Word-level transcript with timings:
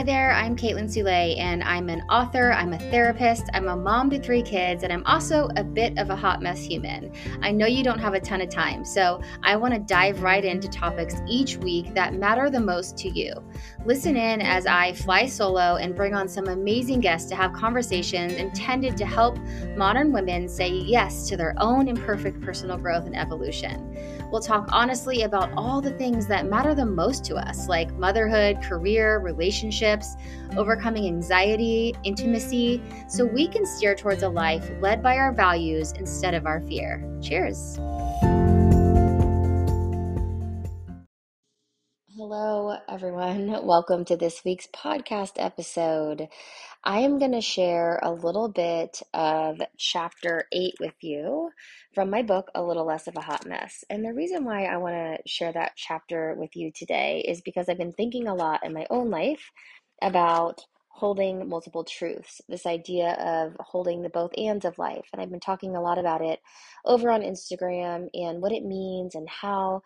Hi 0.00 0.04
there, 0.04 0.32
I'm 0.32 0.56
Kaitlin 0.56 0.90
Soule, 0.90 1.08
and 1.38 1.62
I'm 1.62 1.90
an 1.90 2.00
author, 2.08 2.52
I'm 2.52 2.72
a 2.72 2.78
therapist, 2.78 3.50
I'm 3.52 3.68
a 3.68 3.76
mom 3.76 4.08
to 4.08 4.18
three 4.18 4.40
kids, 4.40 4.82
and 4.82 4.90
I'm 4.90 5.04
also 5.04 5.50
a 5.56 5.62
bit 5.62 5.98
of 5.98 6.08
a 6.08 6.16
hot 6.16 6.40
mess 6.40 6.64
human. 6.64 7.12
I 7.42 7.52
know 7.52 7.66
you 7.66 7.84
don't 7.84 7.98
have 7.98 8.14
a 8.14 8.20
ton 8.20 8.40
of 8.40 8.48
time, 8.48 8.82
so 8.82 9.20
I 9.42 9.56
want 9.56 9.74
to 9.74 9.80
dive 9.80 10.22
right 10.22 10.42
into 10.42 10.68
topics 10.70 11.16
each 11.28 11.58
week 11.58 11.92
that 11.92 12.14
matter 12.14 12.48
the 12.48 12.60
most 12.60 12.96
to 12.96 13.10
you. 13.10 13.34
Listen 13.84 14.16
in 14.16 14.40
as 14.40 14.64
I 14.64 14.94
fly 14.94 15.26
solo 15.26 15.76
and 15.76 15.94
bring 15.94 16.14
on 16.14 16.28
some 16.28 16.48
amazing 16.48 17.00
guests 17.00 17.28
to 17.28 17.36
have 17.36 17.52
conversations 17.52 18.32
intended 18.32 18.96
to 18.96 19.04
help 19.04 19.36
modern 19.76 20.12
women 20.12 20.48
say 20.48 20.70
yes 20.70 21.28
to 21.28 21.36
their 21.36 21.54
own 21.58 21.88
imperfect 21.88 22.40
personal 22.40 22.78
growth 22.78 23.04
and 23.04 23.14
evolution. 23.14 23.94
We'll 24.30 24.40
talk 24.40 24.68
honestly 24.70 25.22
about 25.22 25.50
all 25.56 25.80
the 25.80 25.90
things 25.90 26.26
that 26.28 26.46
matter 26.46 26.74
the 26.74 26.86
most 26.86 27.24
to 27.26 27.36
us, 27.36 27.68
like 27.68 27.92
motherhood, 27.94 28.62
career, 28.62 29.18
relationships, 29.18 30.16
overcoming 30.56 31.06
anxiety, 31.06 31.94
intimacy, 32.04 32.80
so 33.08 33.24
we 33.24 33.48
can 33.48 33.66
steer 33.66 33.94
towards 33.96 34.22
a 34.22 34.28
life 34.28 34.70
led 34.80 35.02
by 35.02 35.16
our 35.16 35.32
values 35.32 35.92
instead 35.92 36.34
of 36.34 36.46
our 36.46 36.60
fear. 36.60 37.04
Cheers. 37.20 37.78
Hello, 42.22 42.76
everyone. 42.86 43.48
Welcome 43.64 44.04
to 44.04 44.14
this 44.14 44.44
week's 44.44 44.66
podcast 44.66 45.32
episode. 45.36 46.28
I 46.84 46.98
am 46.98 47.18
going 47.18 47.32
to 47.32 47.40
share 47.40 47.98
a 48.02 48.12
little 48.12 48.50
bit 48.50 49.00
of 49.14 49.62
chapter 49.78 50.44
eight 50.52 50.74
with 50.78 50.92
you 51.00 51.48
from 51.94 52.10
my 52.10 52.20
book, 52.20 52.50
A 52.54 52.62
Little 52.62 52.84
Less 52.84 53.06
of 53.06 53.16
a 53.16 53.22
Hot 53.22 53.46
Mess. 53.46 53.84
And 53.88 54.04
the 54.04 54.12
reason 54.12 54.44
why 54.44 54.66
I 54.66 54.76
want 54.76 54.96
to 54.96 55.26
share 55.26 55.50
that 55.50 55.72
chapter 55.76 56.34
with 56.36 56.54
you 56.56 56.70
today 56.70 57.24
is 57.26 57.40
because 57.40 57.70
I've 57.70 57.78
been 57.78 57.94
thinking 57.94 58.28
a 58.28 58.34
lot 58.34 58.66
in 58.66 58.74
my 58.74 58.86
own 58.90 59.08
life 59.08 59.50
about 60.02 60.66
holding 60.90 61.48
multiple 61.48 61.84
truths, 61.84 62.42
this 62.50 62.66
idea 62.66 63.12
of 63.14 63.56
holding 63.60 64.02
the 64.02 64.10
both 64.10 64.32
ands 64.36 64.66
of 64.66 64.76
life. 64.76 65.06
And 65.14 65.22
I've 65.22 65.30
been 65.30 65.40
talking 65.40 65.74
a 65.74 65.80
lot 65.80 65.96
about 65.96 66.20
it 66.20 66.40
over 66.84 67.10
on 67.10 67.22
Instagram 67.22 68.08
and 68.12 68.42
what 68.42 68.52
it 68.52 68.62
means 68.62 69.14
and 69.14 69.26
how 69.26 69.80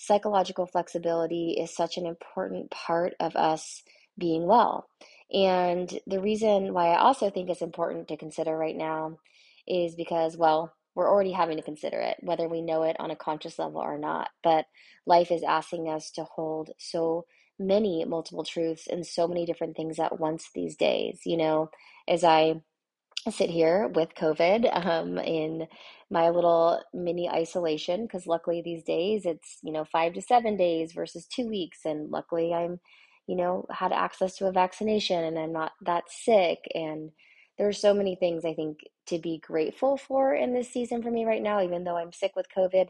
psychological 0.00 0.66
flexibility 0.66 1.58
is 1.60 1.76
such 1.76 1.98
an 1.98 2.06
important 2.06 2.70
part 2.70 3.14
of 3.20 3.36
us 3.36 3.82
being 4.18 4.46
well. 4.46 4.88
And 5.30 5.92
the 6.06 6.20
reason 6.20 6.72
why 6.72 6.88
I 6.88 7.00
also 7.00 7.28
think 7.28 7.50
it's 7.50 7.60
important 7.60 8.08
to 8.08 8.16
consider 8.16 8.56
right 8.56 8.76
now 8.76 9.18
is 9.68 9.94
because, 9.94 10.38
well, 10.38 10.72
we're 10.94 11.08
already 11.08 11.32
having 11.32 11.58
to 11.58 11.62
consider 11.62 12.00
it, 12.00 12.16
whether 12.20 12.48
we 12.48 12.62
know 12.62 12.82
it 12.82 12.96
on 12.98 13.10
a 13.10 13.16
conscious 13.16 13.58
level 13.58 13.82
or 13.82 13.98
not. 13.98 14.30
But 14.42 14.64
life 15.06 15.30
is 15.30 15.42
asking 15.42 15.90
us 15.90 16.10
to 16.12 16.24
hold 16.24 16.70
so 16.78 17.26
many 17.58 18.02
multiple 18.06 18.42
truths 18.42 18.86
and 18.86 19.06
so 19.06 19.28
many 19.28 19.44
different 19.44 19.76
things 19.76 19.98
at 19.98 20.18
once 20.18 20.48
these 20.54 20.76
days. 20.76 21.20
You 21.26 21.36
know, 21.36 21.70
as 22.08 22.24
I 22.24 22.62
sit 23.28 23.50
here 23.50 23.88
with 23.88 24.14
COVID 24.14 24.86
um, 24.86 25.18
in 25.18 25.66
my 26.10 26.30
little 26.30 26.82
mini 26.94 27.28
isolation, 27.28 28.02
because 28.02 28.26
luckily 28.26 28.62
these 28.62 28.82
days 28.82 29.26
it's, 29.26 29.58
you 29.62 29.72
know, 29.72 29.84
five 29.84 30.14
to 30.14 30.22
seven 30.22 30.56
days 30.56 30.92
versus 30.92 31.26
two 31.26 31.48
weeks. 31.48 31.80
And 31.84 32.10
luckily 32.10 32.52
I'm, 32.54 32.80
you 33.26 33.36
know, 33.36 33.66
had 33.70 33.92
access 33.92 34.36
to 34.36 34.46
a 34.46 34.52
vaccination 34.52 35.22
and 35.24 35.38
I'm 35.38 35.52
not 35.52 35.72
that 35.82 36.04
sick. 36.08 36.60
And 36.74 37.10
there's 37.58 37.78
so 37.78 37.92
many 37.92 38.16
things 38.16 38.44
I 38.44 38.54
think 38.54 38.78
to 39.08 39.18
be 39.18 39.38
grateful 39.38 39.98
for 39.98 40.34
in 40.34 40.54
this 40.54 40.72
season 40.72 41.02
for 41.02 41.10
me 41.10 41.24
right 41.26 41.42
now, 41.42 41.62
even 41.62 41.84
though 41.84 41.96
I'm 41.96 42.12
sick 42.12 42.32
with 42.34 42.46
COVID. 42.56 42.88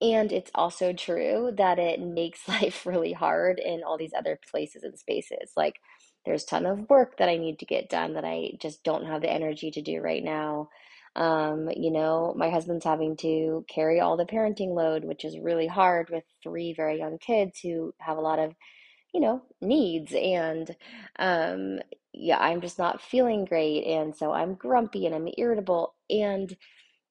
And 0.00 0.32
it's 0.32 0.50
also 0.54 0.92
true 0.92 1.52
that 1.56 1.78
it 1.78 2.00
makes 2.00 2.48
life 2.48 2.86
really 2.86 3.12
hard 3.12 3.58
in 3.58 3.82
all 3.84 3.98
these 3.98 4.14
other 4.16 4.38
places 4.50 4.84
and 4.84 4.98
spaces. 4.98 5.52
Like 5.56 5.80
there's 6.26 6.44
a 6.44 6.48
ton 6.48 6.66
of 6.66 6.90
work 6.90 7.18
that 7.18 7.30
I 7.30 7.38
need 7.38 7.60
to 7.60 7.66
get 7.66 7.90
done 7.90 8.14
that 8.14 8.26
I 8.26 8.52
just 8.60 8.84
don't 8.84 9.06
have 9.06 9.22
the 9.22 9.32
energy 9.32 9.72
to 9.72 9.82
do 9.82 10.02
right 10.02 10.24
now. 10.24 10.70
Um, 11.16 11.70
you 11.76 11.92
know, 11.92 12.34
my 12.36 12.50
husband's 12.50 12.84
having 12.86 13.16
to 13.18 13.64
carry 13.68 14.00
all 14.00 14.18
the 14.18 14.26
parenting 14.26 14.74
load, 14.74 15.04
which 15.04 15.24
is 15.24 15.38
really 15.38 15.68
hard 15.68 16.10
with 16.10 16.24
three 16.42 16.74
very 16.74 16.98
young 16.98 17.18
kids 17.18 17.60
who 17.62 17.94
have 18.00 18.18
a 18.18 18.22
lot 18.22 18.40
of 18.40 18.54
you 19.14 19.20
know, 19.20 19.42
needs. 19.60 20.12
And 20.14 20.74
um, 21.18 21.80
yeah, 22.12 22.38
I'm 22.38 22.60
just 22.60 22.78
not 22.78 23.00
feeling 23.02 23.44
great. 23.44 23.84
And 23.86 24.16
so 24.16 24.32
I'm 24.32 24.54
grumpy 24.54 25.06
and 25.06 25.14
I'm 25.14 25.28
irritable. 25.38 25.94
And 26.10 26.54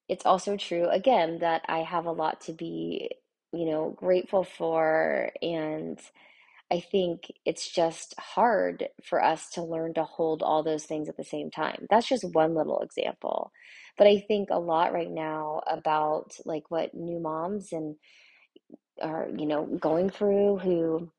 it's 0.09 0.25
also 0.25 0.58
true, 0.58 0.88
again, 0.90 1.40
that 1.40 1.64
I 1.68 1.80
have 1.80 2.06
a 2.06 2.12
lot 2.12 2.42
to 2.42 2.54
be, 2.54 3.12
you 3.54 3.66
know, 3.66 3.96
grateful 3.98 4.44
for. 4.44 5.31
And 5.42 6.00
I 6.72 6.80
think 6.80 7.31
it's 7.46 7.70
just 7.70 8.16
hard 8.20 8.90
for 9.03 9.24
us 9.24 9.50
to 9.52 9.64
learn 9.64 9.94
to 9.96 10.03
hold 10.03 10.42
all 10.44 10.64
those 10.64 10.86
things 10.86 11.08
at 11.09 11.18
the 11.18 11.24
same 11.24 11.52
time. 11.52 11.86
That's 11.90 12.08
just 12.08 12.34
one 12.34 12.56
little 12.56 12.80
example. 12.80 13.52
But 13.98 14.08
I 14.08 14.20
think 14.28 14.50
a 14.52 14.59
lot 14.59 14.94
right 14.94 15.12
now 15.12 15.62
about 15.68 16.38
like 16.46 16.72
what 16.72 16.94
new 16.94 17.20
moms 17.20 17.72
and 17.72 17.96
are, 19.02 19.28
you 19.38 19.46
know, 19.46 19.66
going 19.66 20.09
through 20.09 20.58
who 20.58 21.12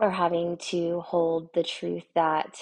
are 0.00 0.10
having 0.10 0.56
to 0.58 1.00
hold 1.00 1.50
the 1.54 1.62
truth 1.62 2.04
that 2.14 2.58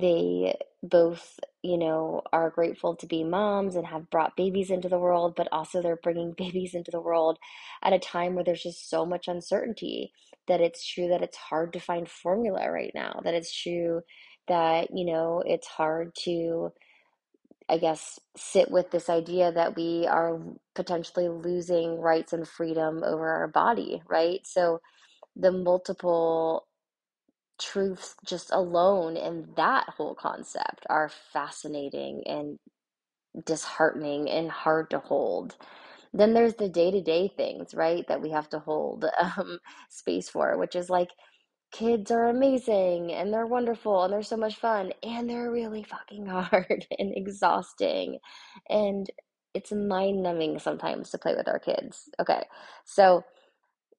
they 0.00 0.56
both, 0.82 1.40
you 1.62 1.78
know, 1.78 2.22
are 2.32 2.50
grateful 2.50 2.96
to 2.96 3.06
be 3.06 3.24
moms 3.24 3.76
and 3.76 3.86
have 3.86 4.10
brought 4.10 4.36
babies 4.36 4.70
into 4.70 4.88
the 4.88 4.98
world, 5.00 5.34
but 5.36 5.48
also 5.52 5.82
they're 5.82 5.96
bringing 6.02 6.32
babies 6.38 6.74
into 6.74 6.92
the 6.92 7.00
world 7.02 7.38
at 7.84 7.94
a 7.94 8.00
time 8.00 8.36
where 8.36 8.44
there's 8.44 8.64
just 8.64 8.90
so 8.90 9.06
much 9.06 9.28
uncertainty 9.28 10.12
that 10.48 10.62
it's 10.62 10.86
true 10.86 11.08
that 11.08 11.22
it's 11.22 11.38
hard 11.38 11.72
to 11.74 11.80
find 11.80 12.08
formula 12.10 12.70
right 12.70 12.92
now, 12.94 13.20
that 13.24 13.34
it's 13.34 13.54
true 13.54 14.02
that, 14.48 14.88
you 14.94 15.06
know, 15.06 15.42
it's 15.46 15.68
hard 15.68 16.14
to, 16.24 16.72
I 17.68 17.78
guess, 17.78 18.20
sit 18.36 18.70
with 18.70 18.90
this 18.92 19.10
idea 19.10 19.52
that 19.52 19.76
we 19.76 20.06
are 20.06 20.40
potentially 20.74 21.28
losing 21.28 22.00
rights 22.00 22.32
and 22.32 22.48
freedom 22.48 23.02
over 23.04 23.28
our 23.28 23.48
body, 23.48 24.02
right? 24.08 24.40
So 24.46 24.80
the 25.36 25.52
multiple 25.52 26.66
truths 27.60 28.16
just 28.26 28.50
alone 28.52 29.16
in 29.16 29.48
that 29.56 29.88
whole 29.90 30.14
concept 30.14 30.86
are 30.90 31.10
fascinating 31.32 32.22
and 32.26 32.58
disheartening 33.46 34.28
and 34.30 34.50
hard 34.50 34.90
to 34.90 34.98
hold. 34.98 35.56
Then 36.12 36.34
there's 36.34 36.54
the 36.56 36.68
day 36.68 36.90
to 36.90 37.00
day 37.02 37.28
things, 37.28 37.74
right, 37.74 38.06
that 38.08 38.22
we 38.22 38.30
have 38.30 38.48
to 38.50 38.58
hold 38.60 39.04
um, 39.20 39.58
space 39.90 40.28
for, 40.28 40.56
which 40.58 40.76
is 40.76 40.90
like 40.90 41.10
kids 41.72 42.10
are 42.10 42.28
amazing 42.28 43.12
and 43.12 43.32
they're 43.32 43.46
wonderful 43.46 44.04
and 44.04 44.12
they're 44.12 44.22
so 44.22 44.36
much 44.36 44.56
fun 44.56 44.92
and 45.02 45.28
they're 45.30 45.50
really 45.50 45.82
fucking 45.84 46.26
hard 46.28 46.86
and 46.98 47.12
exhausting. 47.16 48.18
And 48.68 49.08
it's 49.54 49.72
mind 49.72 50.22
numbing 50.22 50.58
sometimes 50.60 51.10
to 51.10 51.18
play 51.18 51.34
with 51.36 51.48
our 51.48 51.58
kids. 51.58 52.08
Okay, 52.20 52.44
so 52.84 53.24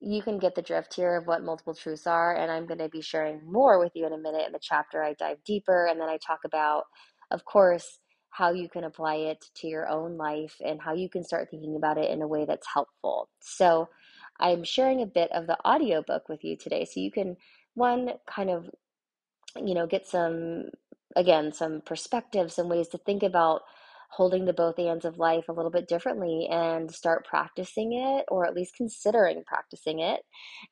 you 0.01 0.21
can 0.23 0.39
get 0.39 0.55
the 0.55 0.61
drift 0.63 0.95
here 0.95 1.15
of 1.15 1.27
what 1.27 1.43
multiple 1.43 1.75
truths 1.75 2.07
are. 2.07 2.35
And 2.35 2.51
I'm 2.51 2.65
going 2.65 2.79
to 2.79 2.89
be 2.89 3.01
sharing 3.01 3.39
more 3.45 3.79
with 3.79 3.91
you 3.95 4.05
in 4.07 4.13
a 4.13 4.17
minute. 4.17 4.45
In 4.47 4.51
the 4.51 4.59
chapter, 4.61 5.03
I 5.03 5.13
dive 5.13 5.37
deeper 5.45 5.85
and 5.85 6.01
then 6.01 6.09
I 6.09 6.17
talk 6.17 6.39
about, 6.43 6.85
of 7.29 7.45
course, 7.45 7.99
how 8.31 8.51
you 8.51 8.67
can 8.67 8.83
apply 8.83 9.15
it 9.15 9.45
to 9.55 9.67
your 9.67 9.87
own 9.87 10.17
life 10.17 10.55
and 10.65 10.81
how 10.81 10.93
you 10.93 11.09
can 11.09 11.23
start 11.23 11.49
thinking 11.51 11.75
about 11.75 11.97
it 11.97 12.09
in 12.09 12.21
a 12.21 12.27
way 12.27 12.45
that's 12.45 12.67
helpful. 12.73 13.29
So, 13.41 13.89
I'm 14.39 14.63
sharing 14.63 15.01
a 15.01 15.05
bit 15.05 15.31
of 15.33 15.45
the 15.45 15.57
audiobook 15.67 16.27
with 16.29 16.43
you 16.43 16.57
today. 16.57 16.85
So, 16.85 16.99
you 16.99 17.11
can, 17.11 17.37
one, 17.75 18.13
kind 18.25 18.49
of, 18.49 18.69
you 19.57 19.75
know, 19.75 19.85
get 19.85 20.07
some, 20.07 20.69
again, 21.15 21.51
some 21.51 21.81
perspective, 21.81 22.51
some 22.51 22.69
ways 22.69 22.87
to 22.89 22.97
think 22.97 23.21
about 23.21 23.61
holding 24.11 24.45
the 24.45 24.53
both 24.53 24.77
ends 24.77 25.05
of 25.05 25.17
life 25.17 25.45
a 25.47 25.53
little 25.53 25.71
bit 25.71 25.87
differently 25.87 26.47
and 26.51 26.91
start 26.91 27.25
practicing 27.25 27.93
it 27.93 28.25
or 28.27 28.45
at 28.45 28.53
least 28.53 28.75
considering 28.75 29.43
practicing 29.45 29.99
it. 29.99 30.21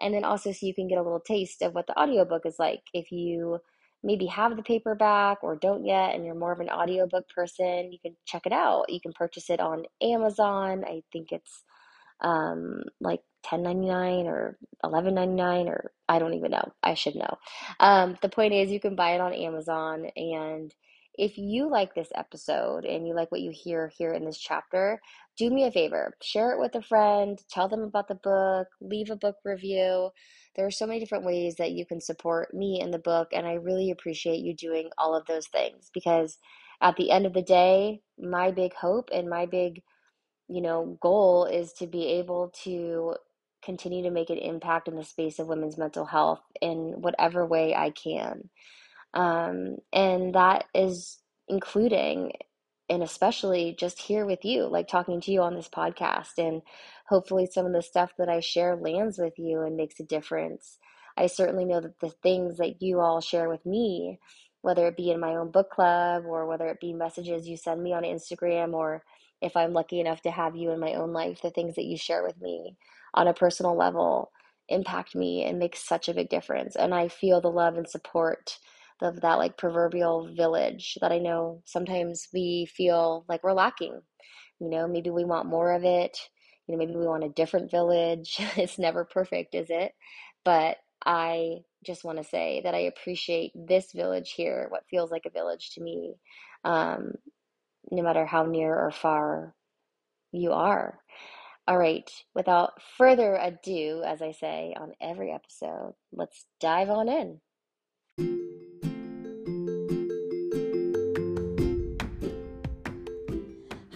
And 0.02 0.14
then 0.14 0.26
also 0.26 0.52
so 0.52 0.66
you 0.66 0.76
can 0.76 0.90
get 0.90 0.98
a 0.98 1.04
little 1.04 1.22
taste 1.22 1.62
of 1.62 1.74
what 1.74 1.88
the 1.88 1.98
audiobook 1.98 2.46
is 2.46 2.58
like 2.60 2.82
if 2.94 3.12
you 3.12 3.60
maybe 4.04 4.26
have 4.26 4.56
the 4.56 4.64
paperback 4.64 5.38
or 5.42 5.56
don't 5.56 5.86
yet 5.86 6.16
and 6.16 6.26
you're 6.26 6.36
more 6.36 6.52
of 6.52 6.60
an 6.60 6.70
audiobook 6.70 7.30
person, 7.30 7.92
you 7.92 8.00
can 8.00 8.16
check 8.26 8.46
it 8.46 8.54
out. 8.54 8.86
You 8.90 9.00
can 9.00 9.14
purchase 9.14 9.50
it 9.50 9.62
on 9.62 9.84
Amazon. 10.02 10.84
I 10.86 11.02
think 11.12 11.32
it's 11.32 11.64
um, 12.22 12.84
like 13.00 13.22
10.99 13.46 14.26
or 14.26 14.58
11.99 14.84 15.68
or 15.68 15.92
I 16.10 16.20
don't 16.20 16.34
even 16.34 16.52
know. 16.52 16.74
I 16.84 16.94
should 16.94 17.16
know. 17.16 17.38
Um, 17.80 18.18
the 18.22 18.30
point 18.30 18.54
is 18.54 18.70
you 18.72 18.82
can 18.82 18.96
buy 18.96 19.12
it 19.12 19.22
on 19.22 19.34
Amazon 19.34 20.08
and 20.18 20.74
if 21.20 21.38
you 21.38 21.70
like 21.70 21.94
this 21.94 22.08
episode 22.16 22.86
and 22.86 23.06
you 23.06 23.14
like 23.14 23.32
what 23.32 23.42
you 23.42 23.52
hear 23.54 23.92
here 23.98 24.14
in 24.14 24.26
this 24.26 24.38
chapter, 24.40 25.02
do 25.38 25.50
me 25.50 25.66
a 25.66 25.72
favor, 25.72 26.14
share 26.24 26.54
it 26.54 26.60
with 26.60 26.76
a 26.76 26.82
friend, 26.82 27.40
tell 27.52 27.68
them 27.68 27.82
about 27.82 28.08
the 28.08 28.16
book, 28.16 28.68
leave 28.82 29.10
a 29.12 29.18
book 29.18 29.36
review. 29.44 30.12
There 30.56 30.66
are 30.66 30.72
so 30.72 30.88
many 30.88 31.00
different 31.00 31.26
ways 31.26 31.56
that 31.58 31.74
you 31.74 31.86
can 31.86 32.00
support 32.00 32.54
me 32.54 32.80
in 32.82 32.92
the 32.92 33.00
book, 33.00 33.30
and 33.34 33.46
I 33.46 33.56
really 33.56 33.92
appreciate 33.92 34.40
you 34.40 34.56
doing 34.56 34.90
all 34.98 35.14
of 35.14 35.26
those 35.28 35.48
things 35.48 35.92
because 35.94 36.38
at 36.82 36.96
the 36.96 37.12
end 37.12 37.26
of 37.26 37.34
the 37.34 37.42
day, 37.42 38.02
my 38.18 38.52
big 38.52 38.74
hope 38.74 39.10
and 39.14 39.30
my 39.30 39.46
big, 39.46 39.84
you 40.48 40.62
know, 40.62 40.98
goal 41.02 41.46
is 41.46 41.74
to 41.74 41.88
be 41.88 42.08
able 42.08 42.54
to 42.64 43.16
continue 43.64 44.04
to 44.04 44.12
make 44.12 44.30
an 44.30 44.38
impact 44.38 44.88
in 44.88 44.96
the 44.96 45.04
space 45.04 45.40
of 45.40 45.48
women's 45.48 45.78
mental 45.78 46.06
health 46.06 46.42
in 46.62 47.02
whatever 47.02 47.46
way 47.46 47.76
I 47.76 47.90
can. 47.90 48.50
Um, 49.14 49.78
and 49.94 50.36
that 50.36 50.66
is 50.74 51.20
including 51.48 52.34
and 52.90 53.04
especially 53.04 53.76
just 53.80 54.02
here 54.02 54.26
with 54.26 54.44
you, 54.44 54.66
like 54.68 54.88
talking 54.88 55.22
to 55.22 55.32
you 55.32 55.42
on 55.42 55.56
this 55.56 55.70
podcast. 55.70 56.38
And 56.38 56.62
hopefully, 57.08 57.48
some 57.52 57.66
of 57.66 57.74
the 57.74 57.82
stuff 57.82 58.12
that 58.18 58.30
I 58.30 58.40
share 58.40 58.76
lands 58.76 59.18
with 59.18 59.34
you 59.38 59.62
and 59.62 59.78
makes 59.78 60.00
a 60.00 60.04
difference. 60.04 60.78
I 61.18 61.28
certainly 61.28 61.66
know 61.66 61.82
that 61.82 62.00
the 62.00 62.10
things 62.24 62.58
that 62.58 62.82
you 62.82 63.00
all 63.00 63.22
share 63.22 63.50
with 63.50 63.66
me, 63.66 64.20
whether 64.62 64.88
it 64.88 64.98
be 64.98 65.12
in 65.12 65.20
my 65.20 65.36
own 65.36 65.52
book 65.52 65.70
club 65.72 66.26
or 66.26 66.48
whether 66.48 66.68
it 66.68 66.80
be 66.82 66.94
messages 66.94 67.48
you 67.48 67.58
send 67.58 67.84
me 67.84 67.94
on 67.94 68.04
Instagram, 68.04 68.74
or 68.74 69.04
if 69.42 69.56
I'm 69.56 69.74
lucky 69.74 70.00
enough 70.00 70.22
to 70.24 70.32
have 70.32 70.56
you 70.56 70.72
in 70.72 70.80
my 70.80 70.94
own 70.96 71.14
life, 71.14 71.42
the 71.42 71.52
things 71.52 71.76
that 71.76 71.86
you 71.86 71.98
share 71.98 72.24
with 72.24 72.42
me 72.42 72.76
on 73.14 73.28
a 73.28 73.34
personal 73.34 73.78
level 73.78 74.32
impact 74.70 75.16
me 75.16 75.44
and 75.44 75.60
make 75.60 75.76
such 75.76 76.10
a 76.10 76.14
big 76.14 76.30
difference. 76.30 76.76
And 76.76 76.94
I 76.94 77.08
feel 77.08 77.42
the 77.42 77.52
love 77.52 77.78
and 77.78 77.88
support 77.90 78.58
of 79.02 79.22
that 79.22 79.38
like 79.38 79.58
proverbial 79.58 80.34
village 80.36 80.98
that 81.02 81.12
I 81.12 81.20
know 81.20 81.62
sometimes 81.66 82.28
we 82.34 82.66
feel 82.66 83.26
like 83.28 83.44
we're 83.44 83.54
lacking. 83.54 84.02
You 84.60 84.70
know, 84.70 84.88
maybe 84.88 85.10
we 85.10 85.24
want 85.24 85.48
more 85.48 85.72
of 85.74 85.84
it. 85.84 86.18
You 86.68 86.74
know, 86.74 86.80
maybe 86.80 86.96
we 86.96 87.08
want 87.08 87.24
a 87.24 87.30
different 87.30 87.72
village. 87.72 88.36
it's 88.58 88.78
never 88.78 89.06
perfect, 89.06 89.56
is 89.56 89.68
it? 89.70 89.94
But 90.44 90.78
I 91.06 91.60
just 91.86 92.04
want 92.04 92.18
to 92.18 92.24
say 92.24 92.62
that 92.64 92.76
I 92.76 92.80
appreciate 92.80 93.52
this 93.56 93.92
village 93.94 94.32
here, 94.32 94.68
what 94.70 94.88
feels 94.90 95.12
like 95.12 95.26
a 95.26 95.30
village 95.32 95.72
to 95.72 95.82
me, 95.82 96.16
um, 96.66 97.14
no 97.90 98.04
matter 98.04 98.26
how 98.26 98.44
near 98.44 98.76
or 98.76 98.92
far 98.92 99.56
you 100.32 100.52
are. 100.52 101.00
All 101.68 101.78
right, 101.78 102.10
without 102.34 102.82
further 102.98 103.36
ado, 103.36 104.04
as 104.06 104.22
I 104.22 104.32
say 104.32 104.76
on 104.80 104.94
every 105.00 105.32
episode, 105.32 105.94
let's 106.12 106.46
dive 106.60 106.90
on 106.90 107.08
in. 107.08 107.42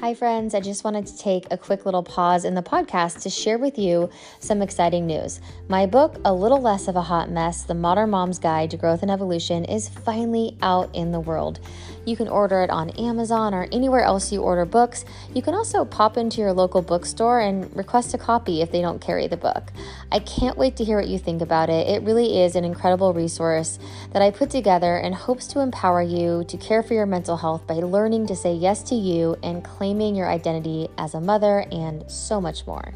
Hi, 0.03 0.13
friends. 0.13 0.53
I 0.53 0.59
just 0.59 0.83
wanted 0.83 1.07
to 1.07 1.17
take 1.17 1.47
a 1.49 1.57
quick 1.57 1.85
little 1.85 2.03
pause 2.03 2.43
in 2.43 2.55
the 2.55 2.61
podcast 2.61 3.21
to 3.21 3.29
share 3.29 3.57
with 3.57 3.79
you 3.79 4.09
some 4.41 4.61
exciting 4.61 5.07
news. 5.07 5.39
My 5.69 5.85
book, 5.85 6.17
A 6.25 6.33
Little 6.33 6.59
Less 6.59 6.89
of 6.89 6.97
a 6.97 7.01
Hot 7.01 7.31
Mess 7.31 7.63
The 7.63 7.73
Modern 7.73 8.09
Mom's 8.09 8.37
Guide 8.37 8.71
to 8.71 8.75
Growth 8.75 9.01
and 9.01 9.09
Evolution, 9.09 9.63
is 9.63 9.87
finally 9.87 10.57
out 10.61 10.93
in 10.93 11.13
the 11.13 11.21
world. 11.21 11.61
You 12.05 12.17
can 12.17 12.27
order 12.27 12.61
it 12.63 12.69
on 12.69 12.89
Amazon 12.91 13.53
or 13.53 13.69
anywhere 13.71 14.01
else 14.01 14.29
you 14.29 14.41
order 14.41 14.65
books. 14.65 15.05
You 15.33 15.41
can 15.41 15.53
also 15.53 15.85
pop 15.85 16.17
into 16.17 16.41
your 16.41 16.51
local 16.51 16.81
bookstore 16.81 17.39
and 17.39 17.73
request 17.73 18.13
a 18.13 18.17
copy 18.17 18.61
if 18.61 18.73
they 18.73 18.81
don't 18.81 18.99
carry 18.99 19.27
the 19.27 19.37
book. 19.37 19.71
I 20.11 20.19
can't 20.19 20.57
wait 20.57 20.75
to 20.77 20.83
hear 20.83 20.97
what 20.97 21.07
you 21.07 21.17
think 21.17 21.41
about 21.41 21.69
it. 21.69 21.87
It 21.87 22.03
really 22.03 22.41
is 22.41 22.57
an 22.57 22.65
incredible 22.65 23.13
resource 23.13 23.79
that 24.11 24.21
I 24.21 24.31
put 24.31 24.49
together 24.49 24.97
and 24.97 25.15
hopes 25.15 25.47
to 25.47 25.61
empower 25.61 26.01
you 26.01 26.43
to 26.49 26.57
care 26.57 26.83
for 26.83 26.93
your 26.93 27.05
mental 27.05 27.37
health 27.37 27.65
by 27.65 27.75
learning 27.75 28.27
to 28.27 28.35
say 28.35 28.53
yes 28.53 28.83
to 28.83 28.95
you 28.95 29.37
and 29.41 29.63
claiming 29.93 30.15
your 30.15 30.27
identity 30.27 30.87
as 30.97 31.13
a 31.13 31.21
mother 31.21 31.67
and 31.71 32.09
so 32.09 32.41
much 32.41 32.65
more. 32.65 32.93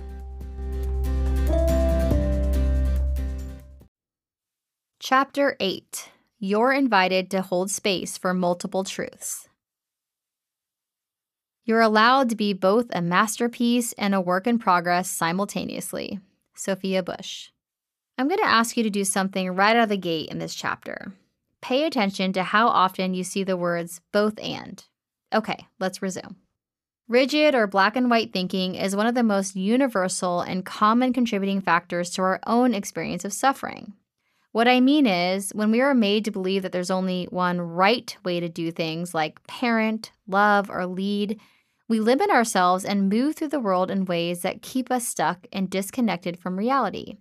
Chapter 4.99 5.55
8 5.59 6.09
you're 6.39 6.71
invited 6.71 7.31
to 7.31 7.41
hold 7.41 7.71
space 7.71 8.15
for 8.15 8.31
multiple 8.31 8.83
truths. 8.83 9.49
You're 11.65 11.81
allowed 11.81 12.29
to 12.29 12.35
be 12.35 12.53
both 12.53 12.85
a 12.91 13.01
masterpiece 13.01 13.91
and 13.93 14.13
a 14.13 14.21
work 14.21 14.45
in 14.45 14.59
progress 14.59 15.09
simultaneously. 15.09 16.19
Sophia 16.55 17.01
Bush. 17.01 17.50
I'm 18.19 18.27
going 18.27 18.39
to 18.39 18.45
ask 18.45 18.77
you 18.77 18.83
to 18.83 18.91
do 18.91 19.03
something 19.03 19.50
right 19.50 19.75
out 19.75 19.83
of 19.83 19.89
the 19.89 19.97
gate 19.97 20.29
in 20.29 20.38
this 20.38 20.53
chapter. 20.53 21.13
Pay 21.59 21.85
attention 21.85 22.33
to 22.33 22.43
how 22.43 22.67
often 22.67 23.15
you 23.15 23.23
see 23.23 23.43
the 23.43 23.57
words 23.57 24.01
both 24.11 24.39
and. 24.39 24.83
Okay, 25.33 25.67
let's 25.79 26.03
resume. 26.03 26.35
Rigid 27.09 27.56
or 27.56 27.68
black 27.68 27.95
and 27.95 28.09
white 28.09 28.33
thinking 28.33 28.75
is 28.75 28.95
one 28.95 29.07
of 29.07 29.15
the 29.15 29.24
most 29.24 29.56
universal 29.56 30.42
and 30.42 30.65
common 30.65 31.13
contributing 31.13 31.62
factors 31.62 32.09
to 32.12 32.21
our 32.21 32.42
own 32.45 32.74
experience 32.74 33.24
of 33.24 33.31
suffering. 33.31 33.94
What 34.51 34.68
I 34.68 34.81
mean 34.81 35.06
is, 35.06 35.51
when 35.51 35.71
we 35.71 35.80
are 35.80 35.94
made 35.94 36.25
to 36.25 36.31
believe 36.31 36.63
that 36.63 36.74
there's 36.74 36.92
only 36.92 37.25
one 37.25 37.62
right 37.62 38.15
way 38.25 38.42
to 38.42 38.50
do 38.50 38.71
things 38.71 39.13
like 39.13 39.45
parent, 39.48 40.12
love, 40.27 40.69
or 40.69 40.86
lead, 40.86 41.39
we 41.88 42.01
limit 42.01 42.30
ourselves 42.30 42.83
and 42.83 43.07
move 43.07 43.36
through 43.36 43.50
the 43.50 43.60
world 43.60 43.89
in 43.89 44.03
ways 44.03 44.42
that 44.42 44.62
keep 44.62 44.92
us 44.92 45.07
stuck 45.07 45.48
and 45.53 45.69
disconnected 45.69 46.38
from 46.38 46.57
reality. 46.57 47.15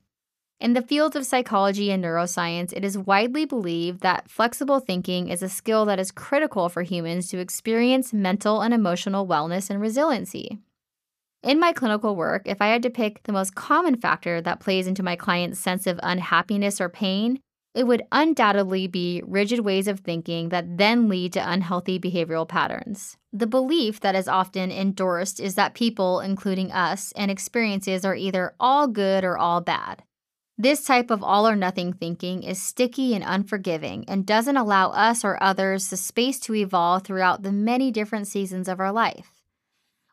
In 0.59 0.73
the 0.73 0.81
field 0.81 1.15
of 1.15 1.27
psychology 1.27 1.91
and 1.91 2.03
neuroscience, 2.03 2.73
it 2.73 2.83
is 2.83 2.97
widely 2.97 3.45
believed 3.45 4.01
that 4.01 4.31
flexible 4.31 4.81
thinking 4.81 5.29
is 5.29 5.43
a 5.43 5.51
skill 5.51 5.85
that 5.85 5.99
is 5.99 6.11
critical 6.11 6.71
for 6.71 6.83
humans 6.83 7.29
to 7.29 7.39
experience 7.39 8.15
mental 8.15 8.63
and 8.63 8.73
emotional 8.73 9.27
wellness 9.27 9.69
and 9.69 9.83
resiliency. 9.83 10.59
In 11.43 11.61
my 11.61 11.75
clinical 11.75 12.17
work, 12.17 12.43
if 12.47 12.63
I 12.63 12.69
had 12.69 12.83
to 12.85 12.91
pick 12.91 13.23
the 13.25 13.33
most 13.33 13.55
common 13.55 13.97
factor 13.97 14.41
that 14.41 14.61
plays 14.61 14.87
into 14.87 15.03
my 15.03 15.15
client's 15.15 15.61
sense 15.61 15.87
of 15.87 16.01
unhappiness 16.03 16.81
or 16.81 16.89
pain, 16.89 17.39
it 17.75 17.87
would 17.87 18.07
undoubtedly 18.11 18.87
be 18.87 19.23
rigid 19.27 19.61
ways 19.61 19.87
of 19.87 20.01
thinking 20.01 20.49
that 20.49 20.79
then 20.79 21.11
lead 21.11 21.35
to 21.35 21.51
unhealthy 21.51 21.99
behavioral 21.99 22.49
patterns. 22.49 23.19
The 23.31 23.47
belief 23.47 24.01
that 24.01 24.15
is 24.15 24.27
often 24.27 24.73
endorsed 24.73 25.39
is 25.39 25.55
that 25.57 25.75
people, 25.75 26.21
including 26.21 26.73
us, 26.73 27.13
and 27.15 27.31
experiences 27.31 28.07
are 28.07 28.17
either 28.17 28.55
all 28.59 28.89
good 28.89 29.23
or 29.23 29.37
all 29.37 29.61
bad. 29.61 30.03
This 30.59 30.85
type 30.85 31.11
of 31.11 31.23
all 31.23 31.47
or 31.47 31.55
nothing 31.55 31.93
thinking 31.93 32.43
is 32.43 32.61
sticky 32.61 33.15
and 33.15 33.23
unforgiving 33.23 34.07
and 34.09 34.25
doesn't 34.25 34.57
allow 34.57 34.91
us 34.91 35.23
or 35.23 35.43
others 35.43 35.91
the 35.91 35.99
space 35.99 36.41
to 36.41 36.55
evolve 36.55 37.05
throughout 37.05 37.43
the 37.43 37.53
many 37.53 37.91
different 37.91 38.27
seasons 38.27 38.67
of 38.67 38.81
our 38.81 38.91
life. 38.91 39.43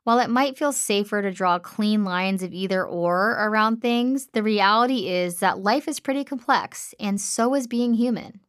While 0.04 0.20
it 0.20 0.30
might 0.30 0.58
feel 0.58 0.74
safer 0.74 1.22
to 1.22 1.32
draw 1.32 1.60
clean 1.60 2.04
lines 2.04 2.44
of 2.44 2.52
either 2.52 2.86
or 2.86 3.32
around 3.40 3.78
things, 3.78 4.28
the 4.34 4.44
reality 4.44 5.08
is 5.08 5.40
that 5.40 5.60
life 5.60 5.88
is 5.88 6.02
pretty 6.02 6.26
complex, 6.26 6.94
and 7.00 7.22
so 7.22 7.56
is 7.56 7.66
being 7.66 7.94
human. 7.94 8.42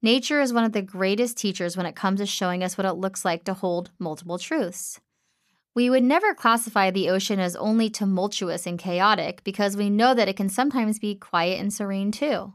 Nature 0.00 0.40
is 0.40 0.54
one 0.54 0.64
of 0.64 0.72
the 0.72 0.80
greatest 0.80 1.36
teachers 1.36 1.76
when 1.76 1.84
it 1.84 1.94
comes 1.94 2.20
to 2.20 2.24
showing 2.24 2.64
us 2.64 2.78
what 2.78 2.86
it 2.86 2.94
looks 2.94 3.26
like 3.26 3.44
to 3.44 3.52
hold 3.52 3.90
multiple 3.98 4.38
truths. 4.38 4.98
We 5.74 5.88
would 5.88 6.02
never 6.02 6.34
classify 6.34 6.90
the 6.90 7.10
ocean 7.10 7.38
as 7.38 7.54
only 7.54 7.88
tumultuous 7.88 8.66
and 8.66 8.78
chaotic 8.78 9.44
because 9.44 9.76
we 9.76 9.88
know 9.88 10.14
that 10.14 10.28
it 10.28 10.36
can 10.36 10.48
sometimes 10.48 10.98
be 10.98 11.14
quiet 11.14 11.60
and 11.60 11.72
serene 11.72 12.10
too. 12.10 12.54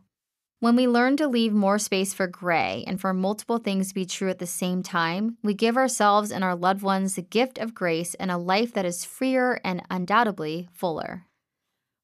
When 0.59 0.75
we 0.75 0.87
learn 0.87 1.15
to 1.17 1.27
leave 1.27 1.53
more 1.53 1.79
space 1.79 2.13
for 2.13 2.27
gray 2.27 2.83
and 2.87 2.99
for 2.99 3.13
multiple 3.13 3.57
things 3.57 3.89
to 3.89 3.93
be 3.93 4.05
true 4.05 4.29
at 4.29 4.39
the 4.39 4.47
same 4.47 4.83
time, 4.83 5.37
we 5.43 5.53
give 5.53 5.77
ourselves 5.77 6.31
and 6.31 6.43
our 6.43 6.55
loved 6.55 6.81
ones 6.81 7.15
the 7.15 7.21
gift 7.21 7.57
of 7.57 7.73
grace 7.73 8.15
and 8.15 8.31
a 8.31 8.37
life 8.37 8.73
that 8.73 8.85
is 8.85 9.05
freer 9.05 9.61
and 9.63 9.81
undoubtedly 9.89 10.67
fuller. 10.73 11.25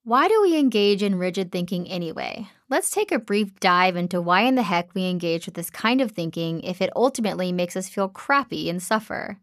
Why 0.04 0.28
do 0.28 0.42
we 0.42 0.58
engage 0.58 1.04
in 1.04 1.16
rigid 1.16 1.52
thinking 1.52 1.88
anyway? 1.90 2.48
Let's 2.70 2.90
take 2.90 3.12
a 3.12 3.20
brief 3.20 3.60
dive 3.60 3.96
into 3.96 4.22
why 4.22 4.42
in 4.42 4.56
the 4.56 4.64
heck 4.64 4.94
we 4.96 5.10
engage 5.10 5.46
with 5.46 5.56
this 5.56 5.70
kind 5.70 6.00
of 6.00 6.12
thinking 6.12 6.62
if 6.62 6.82
it 6.82 6.92
ultimately 6.96 7.52
makes 7.52 7.76
us 7.76 7.90
feel 7.90 8.08
crappy 8.08 8.70
and 8.70 8.82
suffer. 8.82 9.40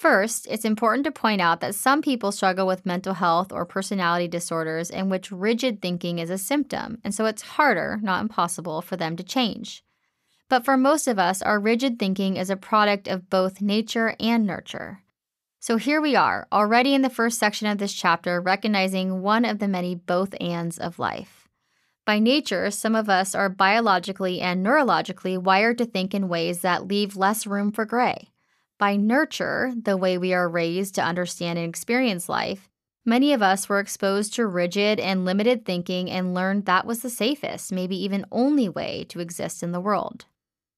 First, 0.00 0.46
it's 0.48 0.64
important 0.64 1.04
to 1.04 1.12
point 1.12 1.42
out 1.42 1.60
that 1.60 1.74
some 1.74 2.00
people 2.00 2.32
struggle 2.32 2.66
with 2.66 2.86
mental 2.86 3.12
health 3.12 3.52
or 3.52 3.66
personality 3.66 4.28
disorders 4.28 4.88
in 4.88 5.10
which 5.10 5.30
rigid 5.30 5.82
thinking 5.82 6.18
is 6.18 6.30
a 6.30 6.38
symptom, 6.38 6.96
and 7.04 7.14
so 7.14 7.26
it's 7.26 7.42
harder, 7.42 7.98
not 8.00 8.22
impossible, 8.22 8.80
for 8.80 8.96
them 8.96 9.14
to 9.16 9.22
change. 9.22 9.84
But 10.48 10.64
for 10.64 10.78
most 10.78 11.06
of 11.06 11.18
us, 11.18 11.42
our 11.42 11.60
rigid 11.60 11.98
thinking 11.98 12.38
is 12.38 12.48
a 12.48 12.56
product 12.56 13.08
of 13.08 13.28
both 13.28 13.60
nature 13.60 14.16
and 14.18 14.46
nurture. 14.46 15.02
So 15.58 15.76
here 15.76 16.00
we 16.00 16.16
are, 16.16 16.48
already 16.50 16.94
in 16.94 17.02
the 17.02 17.10
first 17.10 17.38
section 17.38 17.66
of 17.66 17.76
this 17.76 17.92
chapter, 17.92 18.40
recognizing 18.40 19.20
one 19.20 19.44
of 19.44 19.58
the 19.58 19.68
many 19.68 19.94
both 19.94 20.34
ands 20.40 20.78
of 20.78 20.98
life. 20.98 21.46
By 22.06 22.20
nature, 22.20 22.70
some 22.70 22.94
of 22.94 23.10
us 23.10 23.34
are 23.34 23.50
biologically 23.50 24.40
and 24.40 24.64
neurologically 24.64 25.36
wired 25.36 25.76
to 25.76 25.84
think 25.84 26.14
in 26.14 26.30
ways 26.30 26.62
that 26.62 26.86
leave 26.88 27.16
less 27.16 27.46
room 27.46 27.70
for 27.70 27.84
gray. 27.84 28.29
By 28.80 28.96
nurture, 28.96 29.74
the 29.76 29.98
way 29.98 30.16
we 30.16 30.32
are 30.32 30.48
raised 30.48 30.94
to 30.94 31.04
understand 31.04 31.58
and 31.58 31.68
experience 31.68 32.30
life, 32.30 32.70
many 33.04 33.34
of 33.34 33.42
us 33.42 33.68
were 33.68 33.78
exposed 33.78 34.32
to 34.34 34.46
rigid 34.46 34.98
and 34.98 35.26
limited 35.26 35.66
thinking 35.66 36.10
and 36.10 36.32
learned 36.32 36.64
that 36.64 36.86
was 36.86 37.02
the 37.02 37.10
safest, 37.10 37.72
maybe 37.72 38.02
even 38.02 38.24
only 38.32 38.70
way 38.70 39.04
to 39.10 39.20
exist 39.20 39.62
in 39.62 39.72
the 39.72 39.82
world. 39.82 40.24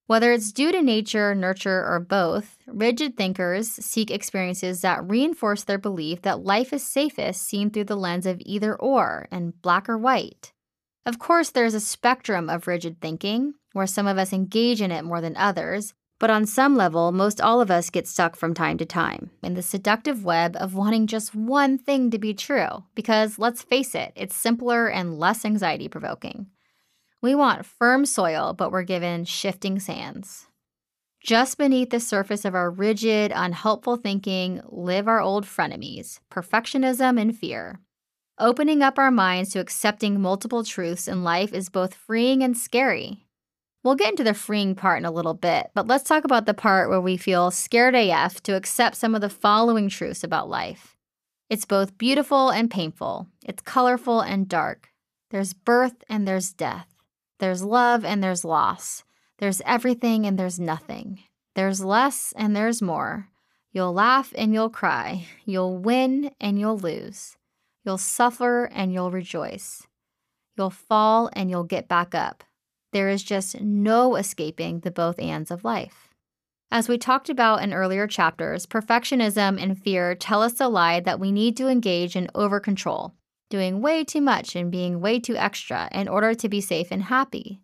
Whether 0.08 0.32
it's 0.32 0.50
due 0.50 0.72
to 0.72 0.82
nature, 0.82 1.32
nurture, 1.32 1.86
or 1.86 2.00
both, 2.00 2.58
rigid 2.66 3.16
thinkers 3.16 3.68
seek 3.68 4.10
experiences 4.10 4.80
that 4.80 5.08
reinforce 5.08 5.62
their 5.62 5.78
belief 5.78 6.22
that 6.22 6.42
life 6.42 6.72
is 6.72 6.84
safest 6.84 7.44
seen 7.44 7.70
through 7.70 7.84
the 7.84 7.96
lens 7.96 8.26
of 8.26 8.42
either 8.44 8.74
or 8.74 9.28
and 9.30 9.62
black 9.62 9.88
or 9.88 9.96
white. 9.96 10.52
Of 11.06 11.20
course, 11.20 11.50
there's 11.50 11.74
a 11.74 11.80
spectrum 11.80 12.50
of 12.50 12.66
rigid 12.66 13.00
thinking, 13.00 13.54
where 13.74 13.86
some 13.86 14.08
of 14.08 14.18
us 14.18 14.32
engage 14.32 14.82
in 14.82 14.90
it 14.90 15.04
more 15.04 15.20
than 15.20 15.36
others, 15.36 15.94
but 16.22 16.30
on 16.30 16.46
some 16.46 16.76
level, 16.76 17.10
most 17.10 17.40
all 17.40 17.60
of 17.60 17.68
us 17.68 17.90
get 17.90 18.06
stuck 18.06 18.36
from 18.36 18.54
time 18.54 18.78
to 18.78 18.86
time 18.86 19.32
in 19.42 19.54
the 19.54 19.60
seductive 19.60 20.24
web 20.24 20.54
of 20.60 20.72
wanting 20.72 21.08
just 21.08 21.34
one 21.34 21.76
thing 21.76 22.12
to 22.12 22.18
be 22.18 22.32
true, 22.32 22.84
because 22.94 23.40
let's 23.40 23.64
face 23.64 23.92
it, 23.92 24.12
it's 24.14 24.36
simpler 24.36 24.86
and 24.86 25.18
less 25.18 25.44
anxiety 25.44 25.88
provoking. 25.88 26.46
We 27.20 27.34
want 27.34 27.66
firm 27.66 28.06
soil, 28.06 28.52
but 28.52 28.70
we're 28.70 28.84
given 28.84 29.24
shifting 29.24 29.80
sands. 29.80 30.46
Just 31.24 31.58
beneath 31.58 31.90
the 31.90 31.98
surface 31.98 32.44
of 32.44 32.54
our 32.54 32.70
rigid, 32.70 33.32
unhelpful 33.34 33.96
thinking 33.96 34.60
live 34.68 35.08
our 35.08 35.20
old 35.20 35.44
frenemies 35.44 36.20
perfectionism 36.30 37.20
and 37.20 37.36
fear. 37.36 37.80
Opening 38.38 38.80
up 38.80 38.96
our 38.96 39.10
minds 39.10 39.50
to 39.50 39.58
accepting 39.58 40.20
multiple 40.20 40.62
truths 40.62 41.08
in 41.08 41.24
life 41.24 41.52
is 41.52 41.68
both 41.68 41.94
freeing 41.94 42.44
and 42.44 42.56
scary. 42.56 43.26
We'll 43.82 43.96
get 43.96 44.10
into 44.10 44.22
the 44.22 44.34
freeing 44.34 44.76
part 44.76 44.98
in 44.98 45.04
a 45.04 45.10
little 45.10 45.34
bit, 45.34 45.70
but 45.74 45.88
let's 45.88 46.04
talk 46.04 46.24
about 46.24 46.46
the 46.46 46.54
part 46.54 46.88
where 46.88 47.00
we 47.00 47.16
feel 47.16 47.50
scared 47.50 47.96
AF 47.96 48.40
to 48.44 48.54
accept 48.54 48.96
some 48.96 49.14
of 49.14 49.20
the 49.20 49.28
following 49.28 49.88
truths 49.88 50.22
about 50.22 50.48
life. 50.48 50.96
It's 51.50 51.64
both 51.64 51.98
beautiful 51.98 52.50
and 52.50 52.70
painful, 52.70 53.26
it's 53.44 53.62
colorful 53.62 54.20
and 54.20 54.48
dark. 54.48 54.90
There's 55.30 55.52
birth 55.52 56.04
and 56.08 56.28
there's 56.28 56.52
death. 56.52 56.86
There's 57.40 57.64
love 57.64 58.04
and 58.04 58.22
there's 58.22 58.44
loss. 58.44 59.02
There's 59.38 59.62
everything 59.66 60.26
and 60.26 60.38
there's 60.38 60.60
nothing. 60.60 61.20
There's 61.54 61.82
less 61.82 62.32
and 62.36 62.54
there's 62.54 62.80
more. 62.80 63.28
You'll 63.72 63.92
laugh 63.92 64.32
and 64.36 64.54
you'll 64.54 64.70
cry. 64.70 65.26
You'll 65.44 65.76
win 65.76 66.30
and 66.40 66.58
you'll 66.58 66.78
lose. 66.78 67.36
You'll 67.84 67.98
suffer 67.98 68.66
and 68.66 68.92
you'll 68.92 69.10
rejoice. 69.10 69.86
You'll 70.56 70.70
fall 70.70 71.30
and 71.32 71.50
you'll 71.50 71.64
get 71.64 71.88
back 71.88 72.14
up. 72.14 72.44
There 72.92 73.08
is 73.08 73.22
just 73.22 73.60
no 73.60 74.16
escaping 74.16 74.80
the 74.80 74.90
both 74.90 75.18
ands 75.18 75.50
of 75.50 75.64
life. 75.64 76.08
As 76.70 76.88
we 76.88 76.96
talked 76.96 77.28
about 77.28 77.62
in 77.62 77.74
earlier 77.74 78.06
chapters, 78.06 78.66
perfectionism 78.66 79.62
and 79.62 79.78
fear 79.78 80.14
tell 80.14 80.42
us 80.42 80.60
a 80.60 80.68
lie 80.68 81.00
that 81.00 81.20
we 81.20 81.32
need 81.32 81.56
to 81.58 81.68
engage 81.68 82.16
in 82.16 82.28
over 82.34 82.60
control, 82.60 83.14
doing 83.50 83.82
way 83.82 84.04
too 84.04 84.22
much 84.22 84.56
and 84.56 84.70
being 84.70 85.00
way 85.00 85.20
too 85.20 85.36
extra 85.36 85.88
in 85.92 86.08
order 86.08 86.34
to 86.34 86.48
be 86.48 86.60
safe 86.60 86.90
and 86.90 87.04
happy. 87.04 87.60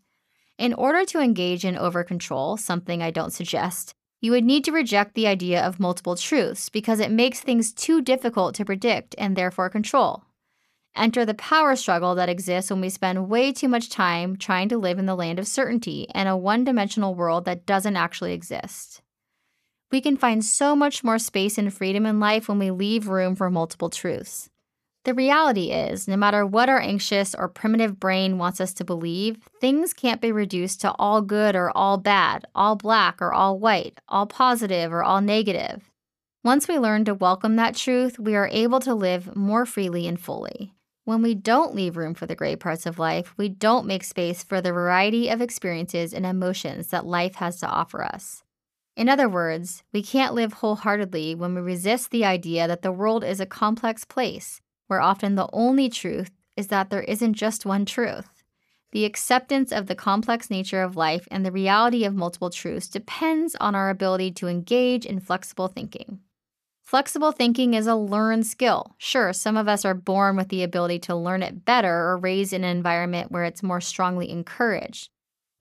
In 0.58 0.74
order 0.74 1.04
to 1.06 1.20
engage 1.20 1.64
in 1.64 1.78
over 1.78 2.04
control, 2.04 2.56
something 2.56 3.02
I 3.02 3.10
don't 3.10 3.32
suggest, 3.32 3.94
you 4.20 4.32
would 4.32 4.44
need 4.44 4.64
to 4.64 4.72
reject 4.72 5.14
the 5.14 5.26
idea 5.26 5.64
of 5.64 5.78
multiple 5.78 6.16
truths 6.16 6.68
because 6.68 7.00
it 7.00 7.10
makes 7.10 7.40
things 7.40 7.72
too 7.72 8.02
difficult 8.02 8.54
to 8.56 8.64
predict 8.64 9.14
and 9.16 9.36
therefore 9.36 9.70
control. 9.70 10.24
Enter 10.98 11.24
the 11.24 11.34
power 11.34 11.76
struggle 11.76 12.16
that 12.16 12.28
exists 12.28 12.72
when 12.72 12.80
we 12.80 12.88
spend 12.88 13.28
way 13.28 13.52
too 13.52 13.68
much 13.68 13.88
time 13.88 14.36
trying 14.36 14.68
to 14.70 14.76
live 14.76 14.98
in 14.98 15.06
the 15.06 15.14
land 15.14 15.38
of 15.38 15.46
certainty 15.46 16.08
and 16.12 16.28
a 16.28 16.36
one 16.36 16.64
dimensional 16.64 17.14
world 17.14 17.44
that 17.44 17.66
doesn't 17.66 17.96
actually 17.96 18.32
exist. 18.32 19.00
We 19.92 20.00
can 20.00 20.16
find 20.16 20.44
so 20.44 20.74
much 20.74 21.04
more 21.04 21.20
space 21.20 21.56
and 21.56 21.72
freedom 21.72 22.04
in 22.04 22.18
life 22.18 22.48
when 22.48 22.58
we 22.58 22.72
leave 22.72 23.06
room 23.06 23.36
for 23.36 23.48
multiple 23.48 23.90
truths. 23.90 24.50
The 25.04 25.14
reality 25.14 25.70
is, 25.70 26.08
no 26.08 26.16
matter 26.16 26.44
what 26.44 26.68
our 26.68 26.80
anxious 26.80 27.32
or 27.32 27.46
primitive 27.46 28.00
brain 28.00 28.36
wants 28.36 28.60
us 28.60 28.74
to 28.74 28.84
believe, 28.84 29.38
things 29.60 29.92
can't 29.92 30.20
be 30.20 30.32
reduced 30.32 30.80
to 30.80 30.92
all 30.98 31.22
good 31.22 31.54
or 31.54 31.70
all 31.76 31.96
bad, 31.98 32.44
all 32.56 32.74
black 32.74 33.22
or 33.22 33.32
all 33.32 33.56
white, 33.56 34.00
all 34.08 34.26
positive 34.26 34.92
or 34.92 35.04
all 35.04 35.20
negative. 35.20 35.88
Once 36.42 36.66
we 36.66 36.76
learn 36.76 37.04
to 37.04 37.14
welcome 37.14 37.54
that 37.54 37.76
truth, 37.76 38.18
we 38.18 38.34
are 38.34 38.48
able 38.50 38.80
to 38.80 38.94
live 38.94 39.36
more 39.36 39.64
freely 39.64 40.08
and 40.08 40.18
fully. 40.20 40.74
When 41.08 41.22
we 41.22 41.34
don't 41.34 41.74
leave 41.74 41.96
room 41.96 42.12
for 42.12 42.26
the 42.26 42.34
gray 42.34 42.54
parts 42.54 42.84
of 42.84 42.98
life, 42.98 43.32
we 43.38 43.48
don't 43.48 43.86
make 43.86 44.04
space 44.04 44.44
for 44.44 44.60
the 44.60 44.74
variety 44.74 45.30
of 45.30 45.40
experiences 45.40 46.12
and 46.12 46.26
emotions 46.26 46.88
that 46.88 47.06
life 47.06 47.36
has 47.36 47.58
to 47.60 47.66
offer 47.66 48.04
us. 48.04 48.44
In 48.94 49.08
other 49.08 49.26
words, 49.26 49.82
we 49.90 50.02
can't 50.02 50.34
live 50.34 50.52
wholeheartedly 50.52 51.34
when 51.34 51.54
we 51.54 51.62
resist 51.62 52.10
the 52.10 52.26
idea 52.26 52.68
that 52.68 52.82
the 52.82 52.92
world 52.92 53.24
is 53.24 53.40
a 53.40 53.46
complex 53.46 54.04
place 54.04 54.60
where 54.88 55.00
often 55.00 55.34
the 55.34 55.48
only 55.50 55.88
truth 55.88 56.30
is 56.58 56.66
that 56.66 56.90
there 56.90 57.04
isn't 57.04 57.32
just 57.32 57.64
one 57.64 57.86
truth. 57.86 58.44
The 58.92 59.06
acceptance 59.06 59.72
of 59.72 59.86
the 59.86 59.94
complex 59.94 60.50
nature 60.50 60.82
of 60.82 60.94
life 60.94 61.26
and 61.30 61.42
the 61.42 61.50
reality 61.50 62.04
of 62.04 62.14
multiple 62.14 62.50
truths 62.50 62.86
depends 62.86 63.56
on 63.62 63.74
our 63.74 63.88
ability 63.88 64.32
to 64.32 64.46
engage 64.46 65.06
in 65.06 65.20
flexible 65.20 65.68
thinking. 65.68 66.20
Flexible 66.88 67.32
thinking 67.32 67.74
is 67.74 67.86
a 67.86 67.94
learned 67.94 68.46
skill. 68.46 68.94
Sure, 68.96 69.34
some 69.34 69.58
of 69.58 69.68
us 69.68 69.84
are 69.84 69.92
born 69.92 70.36
with 70.36 70.48
the 70.48 70.62
ability 70.62 70.98
to 71.00 71.14
learn 71.14 71.42
it 71.42 71.66
better 71.66 71.94
or 71.94 72.16
raised 72.16 72.54
in 72.54 72.64
an 72.64 72.74
environment 72.74 73.30
where 73.30 73.44
it's 73.44 73.62
more 73.62 73.82
strongly 73.82 74.30
encouraged. 74.30 75.10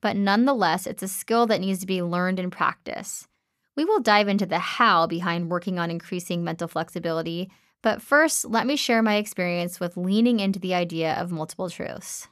But 0.00 0.16
nonetheless, 0.16 0.86
it's 0.86 1.02
a 1.02 1.06
skill 1.06 1.46
that 1.48 1.60
needs 1.60 1.80
to 1.80 1.86
be 1.86 2.00
learned 2.00 2.40
in 2.40 2.50
practice. 2.50 3.28
We 3.76 3.84
will 3.84 4.00
dive 4.00 4.26
into 4.26 4.46
the 4.46 4.58
how 4.58 5.06
behind 5.06 5.50
working 5.50 5.78
on 5.78 5.90
increasing 5.90 6.44
mental 6.44 6.66
flexibility, 6.66 7.50
but 7.82 8.00
first, 8.00 8.46
let 8.46 8.66
me 8.66 8.74
share 8.74 9.02
my 9.02 9.16
experience 9.16 9.78
with 9.78 9.98
leaning 9.98 10.40
into 10.40 10.58
the 10.58 10.72
idea 10.72 11.12
of 11.12 11.30
multiple 11.30 11.68
truths. 11.68 12.28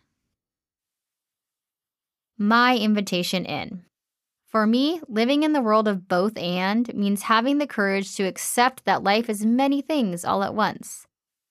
My 2.38 2.78
invitation 2.78 3.44
in. 3.44 3.84
For 4.56 4.66
me, 4.66 5.02
living 5.06 5.42
in 5.42 5.52
the 5.52 5.60
world 5.60 5.86
of 5.86 6.08
both 6.08 6.38
and 6.38 6.90
means 6.94 7.24
having 7.24 7.58
the 7.58 7.66
courage 7.66 8.16
to 8.16 8.22
accept 8.22 8.86
that 8.86 9.02
life 9.02 9.28
is 9.28 9.44
many 9.44 9.82
things 9.82 10.24
all 10.24 10.42
at 10.42 10.54
once. 10.54 11.06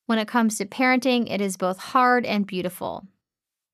When 0.08 0.18
it 0.18 0.28
comes 0.28 0.58
to 0.58 0.66
parenting, 0.66 1.32
it 1.32 1.40
is 1.40 1.56
both 1.56 1.78
hard 1.78 2.26
and 2.26 2.48
beautiful. 2.48 3.06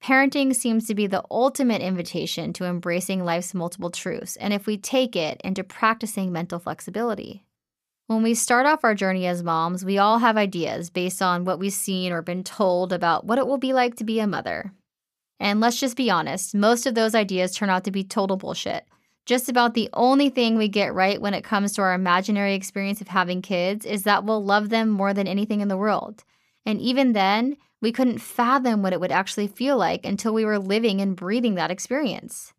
Parenting 0.03 0.53
seems 0.53 0.85
to 0.85 0.95
be 0.95 1.07
the 1.07 1.23
ultimate 1.31 1.81
invitation 1.81 2.51
to 2.51 2.65
embracing 2.65 3.23
life's 3.23 3.53
multiple 3.53 3.89
truths, 3.89 4.35
and 4.35 4.53
if 4.53 4.65
we 4.65 4.77
take 4.77 5.15
it 5.15 5.39
into 5.45 5.63
practicing 5.63 6.33
mental 6.33 6.59
flexibility. 6.59 7.45
When 8.07 8.23
we 8.23 8.33
start 8.33 8.65
off 8.65 8.83
our 8.83 8.95
journey 8.95 9.27
as 9.27 9.43
moms, 9.43 9.85
we 9.85 9.97
all 9.97 10.17
have 10.17 10.35
ideas 10.35 10.89
based 10.89 11.21
on 11.21 11.45
what 11.45 11.57
we've 11.57 11.71
seen 11.71 12.11
or 12.11 12.21
been 12.21 12.43
told 12.43 12.91
about 12.91 13.25
what 13.25 13.37
it 13.37 13.47
will 13.47 13.57
be 13.57 13.71
like 13.71 13.95
to 13.95 14.03
be 14.03 14.19
a 14.19 14.27
mother. 14.27 14.73
And 15.39 15.61
let's 15.61 15.79
just 15.79 15.95
be 15.95 16.11
honest, 16.11 16.53
most 16.53 16.85
of 16.85 16.95
those 16.95 17.15
ideas 17.15 17.55
turn 17.55 17.69
out 17.69 17.85
to 17.85 17.91
be 17.91 18.03
total 18.03 18.35
bullshit. 18.35 18.85
Just 19.25 19.49
about 19.49 19.73
the 19.73 19.89
only 19.93 20.29
thing 20.29 20.57
we 20.57 20.67
get 20.67 20.93
right 20.93 21.21
when 21.21 21.33
it 21.33 21.43
comes 21.43 21.73
to 21.73 21.81
our 21.81 21.93
imaginary 21.93 22.55
experience 22.55 23.01
of 23.01 23.07
having 23.07 23.41
kids 23.41 23.85
is 23.85 24.03
that 24.03 24.23
we'll 24.23 24.43
love 24.43 24.69
them 24.69 24.89
more 24.89 25.13
than 25.13 25.27
anything 25.27 25.61
in 25.61 25.67
the 25.67 25.77
world. 25.77 26.23
And 26.65 26.81
even 26.81 27.13
then, 27.13 27.57
we 27.81 27.91
couldn't 27.91 28.19
fathom 28.19 28.81
what 28.81 28.93
it 28.93 28.99
would 28.99 29.11
actually 29.11 29.47
feel 29.47 29.77
like 29.77 30.05
until 30.05 30.33
we 30.33 30.45
were 30.45 30.59
living 30.59 31.01
and 31.01 31.15
breathing 31.15 31.55
that 31.55 31.71
experience. 31.71 32.53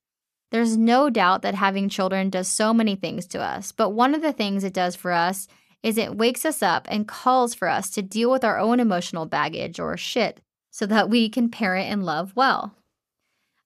There's 0.50 0.76
no 0.76 1.09
doubt 1.09 1.42
that 1.42 1.54
having 1.54 1.88
children 1.88 2.28
does 2.28 2.47
so 2.47 2.75
many 2.75 2.95
things 2.95 3.26
to 3.28 3.40
us, 3.40 3.73
but 3.73 3.90
one 3.90 4.14
of 4.14 4.23
the 4.23 4.33
things 4.33 4.64
it 4.64 4.75
does 4.75 4.95
for 4.95 5.12
us 5.12 5.49
is 5.83 5.99
it 5.99 6.16
wakes 6.16 6.45
us 6.45 6.62
up 6.62 6.87
and 6.90 7.09
calls 7.09 7.54
for 7.54 7.69
us 7.69 7.90
to 7.90 8.02
deal 8.02 8.31
with 8.31 8.45
our 8.45 8.59
own 8.59 8.78
emotional 8.78 9.26
baggage 9.26 9.81
or 9.81 9.97
shit 9.97 10.40
so 10.71 10.87
that 10.87 11.09
we 11.09 11.28
can 11.28 11.49
parent 11.49 11.88
and 11.90 12.04
love 12.04 12.33
well. 12.37 12.76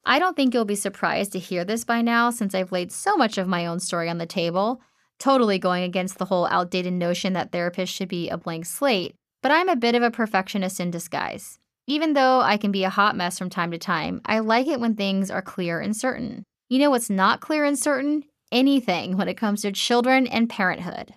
I 0.08 0.20
don't 0.20 0.36
think 0.36 0.54
you'll 0.54 0.64
be 0.64 0.76
surprised 0.76 1.32
to 1.32 1.40
hear 1.40 1.64
this 1.64 1.82
by 1.82 2.00
now 2.00 2.30
since 2.30 2.54
I've 2.54 2.70
laid 2.70 2.92
so 2.92 3.16
much 3.16 3.38
of 3.38 3.48
my 3.48 3.66
own 3.66 3.80
story 3.80 4.08
on 4.08 4.18
the 4.18 4.24
table, 4.24 4.80
totally 5.18 5.58
going 5.58 5.82
against 5.82 6.18
the 6.18 6.26
whole 6.26 6.46
outdated 6.46 6.92
notion 6.92 7.32
that 7.32 7.50
therapists 7.50 7.88
should 7.88 8.08
be 8.08 8.28
a 8.28 8.36
blank 8.36 8.66
slate, 8.66 9.16
but 9.42 9.50
I'm 9.50 9.68
a 9.68 9.74
bit 9.74 9.96
of 9.96 10.04
a 10.04 10.12
perfectionist 10.12 10.78
in 10.78 10.92
disguise. 10.92 11.58
Even 11.88 12.12
though 12.12 12.40
I 12.40 12.56
can 12.56 12.70
be 12.70 12.84
a 12.84 12.88
hot 12.90 13.16
mess 13.16 13.36
from 13.36 13.50
time 13.50 13.72
to 13.72 13.78
time, 13.78 14.20
I 14.24 14.38
like 14.38 14.68
it 14.68 14.78
when 14.78 14.94
things 14.94 15.28
are 15.28 15.42
clear 15.42 15.80
and 15.80 15.96
certain. 15.96 16.44
You 16.68 16.78
know 16.78 16.90
what's 16.90 17.10
not 17.10 17.40
clear 17.40 17.64
and 17.64 17.76
certain? 17.76 18.22
Anything 18.52 19.16
when 19.16 19.28
it 19.28 19.36
comes 19.36 19.62
to 19.62 19.72
children 19.72 20.28
and 20.28 20.48
parenthood. 20.48 21.14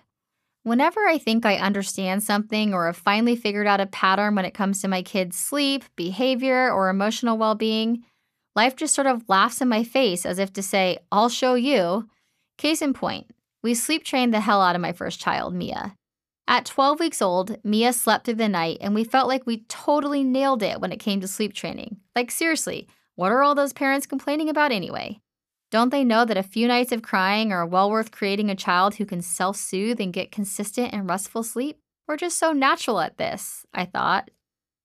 Whenever 0.64 1.06
I 1.08 1.16
think 1.16 1.46
I 1.46 1.56
understand 1.56 2.22
something 2.22 2.74
or 2.74 2.86
have 2.86 2.96
finally 2.96 3.36
figured 3.36 3.68
out 3.68 3.80
a 3.80 3.86
pattern 3.86 4.34
when 4.34 4.44
it 4.44 4.52
comes 4.52 4.82
to 4.82 4.88
my 4.88 5.00
kids' 5.00 5.36
sleep, 5.36 5.84
behavior, 5.96 6.70
or 6.70 6.88
emotional 6.90 7.38
well 7.38 7.54
being, 7.54 8.04
life 8.54 8.76
just 8.76 8.94
sort 8.94 9.06
of 9.06 9.28
laughs 9.28 9.60
in 9.60 9.68
my 9.68 9.84
face 9.84 10.26
as 10.26 10.38
if 10.38 10.52
to 10.54 10.62
say, 10.62 10.98
I'll 11.10 11.28
show 11.28 11.54
you. 11.54 12.08
Case 12.58 12.82
in 12.82 12.92
point, 12.92 13.30
we 13.62 13.74
sleep 13.74 14.04
trained 14.04 14.34
the 14.34 14.40
hell 14.40 14.60
out 14.60 14.74
of 14.74 14.82
my 14.82 14.92
first 14.92 15.20
child, 15.20 15.54
Mia. 15.54 15.94
At 16.48 16.66
12 16.66 16.98
weeks 16.98 17.22
old, 17.22 17.56
Mia 17.62 17.92
slept 17.92 18.24
through 18.24 18.34
the 18.34 18.48
night, 18.48 18.78
and 18.80 18.94
we 18.94 19.04
felt 19.04 19.28
like 19.28 19.46
we 19.46 19.64
totally 19.68 20.24
nailed 20.24 20.62
it 20.62 20.80
when 20.80 20.90
it 20.90 20.98
came 20.98 21.20
to 21.20 21.28
sleep 21.28 21.52
training. 21.52 21.98
Like, 22.16 22.30
seriously, 22.30 22.88
what 23.14 23.30
are 23.30 23.42
all 23.42 23.54
those 23.54 23.72
parents 23.72 24.06
complaining 24.06 24.48
about 24.48 24.72
anyway? 24.72 25.20
Don't 25.70 25.90
they 25.90 26.02
know 26.02 26.24
that 26.24 26.36
a 26.36 26.42
few 26.42 26.66
nights 26.66 26.90
of 26.90 27.02
crying 27.02 27.52
are 27.52 27.64
well 27.64 27.88
worth 27.88 28.10
creating 28.10 28.50
a 28.50 28.56
child 28.56 28.96
who 28.96 29.06
can 29.06 29.22
self 29.22 29.56
soothe 29.56 30.00
and 30.00 30.12
get 30.12 30.32
consistent 30.32 30.92
and 30.92 31.08
restful 31.08 31.44
sleep? 31.44 31.78
We're 32.08 32.16
just 32.16 32.38
so 32.38 32.52
natural 32.52 32.98
at 32.98 33.18
this, 33.18 33.64
I 33.72 33.84
thought. 33.84 34.30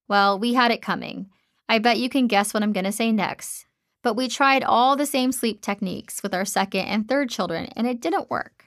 Well, 0.08 0.38
we 0.38 0.54
had 0.54 0.70
it 0.72 0.84
coming. 0.84 1.32
I 1.68 1.80
bet 1.80 2.00
you 2.00 2.10
can 2.10 2.28
guess 2.28 2.54
what 2.54 2.64
I'm 2.64 2.74
going 2.74 2.86
to 2.86 2.92
say 2.92 3.12
next. 3.12 3.66
But 4.04 4.16
we 4.16 4.28
tried 4.28 4.64
all 4.64 4.96
the 4.96 5.06
same 5.06 5.32
sleep 5.32 5.62
techniques 5.62 6.22
with 6.22 6.34
our 6.34 6.46
second 6.46 6.82
and 6.82 7.08
third 7.08 7.30
children, 7.30 7.70
and 7.76 7.88
it 7.88 8.02
didn't 8.02 8.30
work. 8.30 8.66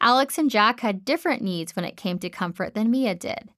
Alex 0.00 0.38
and 0.38 0.50
Jack 0.50 0.80
had 0.80 1.04
different 1.04 1.42
needs 1.42 1.74
when 1.74 1.84
it 1.84 1.96
came 1.96 2.18
to 2.20 2.30
comfort 2.30 2.74
than 2.74 2.90
Mia 2.90 3.14
did. 3.14 3.50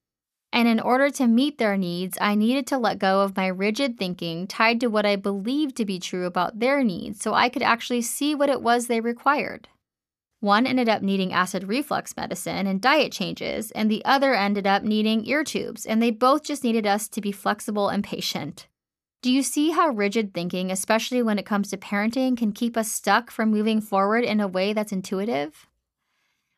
And 0.51 0.67
in 0.67 0.79
order 0.79 1.09
to 1.11 1.27
meet 1.27 1.57
their 1.57 1.77
needs, 1.77 2.17
I 2.21 2.33
needed 2.33 2.65
to 2.67 2.77
let 2.77 2.99
go 2.99 3.21
of 3.21 3.35
my 3.35 3.47
rigid 3.47 3.97
thinking 3.97 4.47
tied 4.47 4.79
to 4.79 4.87
what 4.87 5.05
I 5.05 5.17
believed 5.17 5.75
to 5.77 5.85
be 5.85 5.99
true 5.99 6.25
about 6.25 6.59
their 6.59 6.83
needs 6.83 7.21
so 7.21 7.33
I 7.33 7.49
could 7.49 7.61
actually 7.61 8.01
see 8.01 8.33
what 8.33 8.49
it 8.49 8.61
was 8.61 8.87
they 8.87 9.01
required. 9.01 9.67
One 10.39 10.67
ended 10.67 10.87
up 10.87 11.01
needing 11.01 11.33
acid 11.33 11.63
reflux 11.63 12.15
medicine 12.15 12.67
and 12.67 12.79
diet 12.79 13.11
changes, 13.11 13.71
and 13.71 13.89
the 13.89 14.05
other 14.05 14.35
ended 14.35 14.67
up 14.67 14.83
needing 14.83 15.25
ear 15.25 15.43
tubes, 15.43 15.85
and 15.85 16.01
they 16.01 16.11
both 16.11 16.43
just 16.43 16.63
needed 16.63 16.85
us 16.85 17.07
to 17.09 17.21
be 17.21 17.31
flexible 17.31 17.89
and 17.89 18.03
patient. 18.03 18.67
Do 19.23 19.31
you 19.31 19.41
see 19.41 19.71
how 19.71 19.89
rigid 19.89 20.35
thinking, 20.35 20.69
especially 20.69 21.23
when 21.23 21.39
it 21.39 21.45
comes 21.45 21.71
to 21.71 21.77
parenting, 21.77 22.37
can 22.37 22.51
keep 22.51 22.77
us 22.77 22.91
stuck 22.91 23.31
from 23.31 23.49
moving 23.49 23.81
forward 23.81 24.23
in 24.23 24.39
a 24.39 24.47
way 24.47 24.73
that's 24.73 24.91
intuitive? 24.91 25.67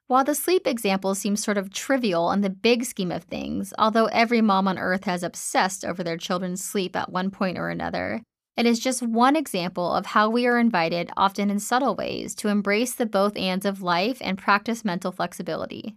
While 0.08 0.26
the 0.26 0.36
sleep 0.36 0.68
example 0.68 1.16
seems 1.16 1.42
sort 1.42 1.58
of 1.58 1.72
trivial 1.72 2.32
in 2.32 2.42
the 2.42 2.50
big 2.50 2.84
scheme 2.84 3.12
of 3.12 3.24
things, 3.24 3.74
although 3.78 4.08
every 4.08 4.42
mom 4.42 4.68
on 4.68 4.78
earth 4.78 5.06
has 5.06 5.24
obsessed 5.24 5.86
over 5.86 6.04
their 6.04 6.18
children's 6.18 6.64
sleep 6.64 6.96
at 6.96 7.12
one 7.12 7.32
point 7.32 7.58
or 7.58 7.70
another, 7.70 8.24
it 8.60 8.66
is 8.66 8.78
just 8.78 9.02
one 9.02 9.38
example 9.38 9.94
of 9.94 10.08
how 10.08 10.30
we 10.30 10.46
are 10.46 10.60
invited, 10.60 11.10
often 11.16 11.50
in 11.50 11.60
subtle 11.60 11.96
ways, 11.96 12.36
to 12.36 12.50
embrace 12.50 12.94
the 12.94 13.06
both 13.06 13.38
ands 13.38 13.66
of 13.66 13.82
life 13.82 14.18
and 14.20 14.38
practice 14.38 14.84
mental 14.84 15.14
flexibility. 15.14 15.96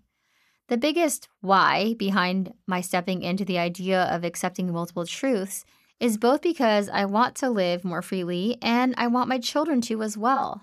The 0.69 0.77
biggest 0.77 1.29
why 1.41 1.97
behind 1.99 2.55
my 2.69 2.81
stepping 2.81 3.23
into 3.23 3.45
the 3.45 3.59
idea 3.59 4.05
of 4.05 4.23
accepting 4.23 4.73
multiple 4.73 5.05
truths 5.05 5.65
is 5.99 6.19
both 6.19 6.41
because 6.41 6.89
I 6.89 7.05
want 7.05 7.35
to 7.39 7.51
live 7.51 7.85
more 7.85 8.01
freely 8.01 8.59
and 8.63 8.95
I 8.97 9.09
want 9.09 9.29
my 9.29 9.41
children 9.41 9.81
to 9.81 10.01
as 10.05 10.17
well. 10.17 10.63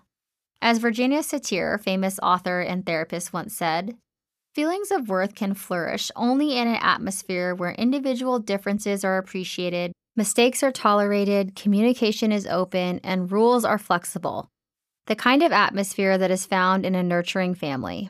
As 0.61 0.77
Virginia 0.77 1.19
Satir, 1.19 1.83
famous 1.83 2.17
author 2.23 2.61
and 2.61 2.85
therapist, 2.85 3.33
once 3.33 3.53
said, 3.53 3.97
feelings 4.55 4.89
of 4.89 5.09
worth 5.09 5.35
can 5.35 5.53
flourish 5.53 6.11
only 6.15 6.57
in 6.57 6.69
an 6.69 6.75
atmosphere 6.75 7.53
where 7.53 7.71
individual 7.71 8.39
differences 8.39 9.03
are 9.03 9.17
appreciated 9.17 9.91
Mistakes 10.19 10.63
are 10.63 10.71
tolerated, 10.73 11.55
communication 11.55 12.33
is 12.33 12.45
open, 12.45 12.99
and 13.05 13.31
rules 13.31 13.63
are 13.63 13.77
flexible. 13.77 14.49
The 15.05 15.15
kind 15.15 15.41
of 15.41 15.53
atmosphere 15.53 16.17
that 16.17 16.29
is 16.29 16.45
found 16.45 16.85
in 16.85 16.93
a 16.93 17.01
nurturing 17.01 17.55
family. 17.55 18.09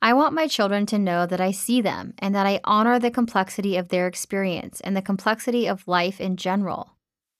I 0.00 0.14
want 0.14 0.32
my 0.32 0.46
children 0.46 0.86
to 0.86 0.98
know 0.98 1.26
that 1.26 1.38
I 1.38 1.50
see 1.50 1.82
them 1.82 2.14
and 2.20 2.34
that 2.34 2.46
I 2.46 2.60
honor 2.64 2.98
the 2.98 3.10
complexity 3.10 3.76
of 3.76 3.90
their 3.90 4.06
experience 4.06 4.80
and 4.80 4.96
the 4.96 5.02
complexity 5.02 5.68
of 5.68 5.86
life 5.86 6.22
in 6.22 6.38
general. 6.38 6.96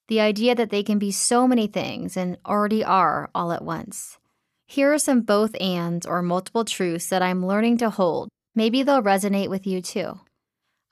The 0.08 0.20
idea 0.20 0.54
that 0.54 0.68
they 0.68 0.82
can 0.82 0.98
be 0.98 1.10
so 1.10 1.48
many 1.48 1.66
things 1.66 2.18
and 2.18 2.36
already 2.44 2.84
are 2.84 3.30
all 3.34 3.50
at 3.50 3.64
once. 3.64 4.18
Here 4.66 4.92
are 4.92 4.98
some 4.98 5.22
both 5.22 5.58
ands 5.58 6.04
or 6.04 6.20
multiple 6.20 6.66
truths 6.66 7.08
that 7.08 7.22
I'm 7.22 7.46
learning 7.46 7.78
to 7.78 7.88
hold. 7.88 8.28
Maybe 8.54 8.82
they'll 8.82 9.00
resonate 9.00 9.48
with 9.48 9.66
you 9.66 9.80
too. 9.80 10.20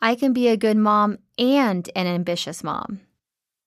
I 0.00 0.14
can 0.14 0.32
be 0.32 0.48
a 0.48 0.56
good 0.56 0.76
mom 0.76 1.18
and 1.38 1.88
an 1.96 2.06
ambitious 2.06 2.62
mom. 2.62 3.00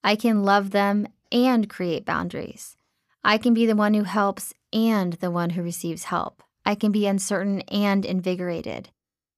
I 0.04 0.16
can 0.16 0.44
love 0.44 0.72
them 0.72 1.08
and 1.32 1.70
create 1.70 2.06
boundaries. 2.06 2.78
I 3.24 3.38
can 3.38 3.54
be 3.54 3.66
the 3.66 3.76
one 3.76 3.94
who 3.94 4.04
helps 4.04 4.54
and 4.72 5.14
the 5.14 5.32
one 5.32 5.52
who 5.52 5.62
receives 5.62 6.06
help. 6.06 6.44
I 6.66 6.76
can 6.76 6.92
be 6.92 7.08
uncertain 7.08 7.62
and 7.62 8.06
invigorated. 8.06 8.90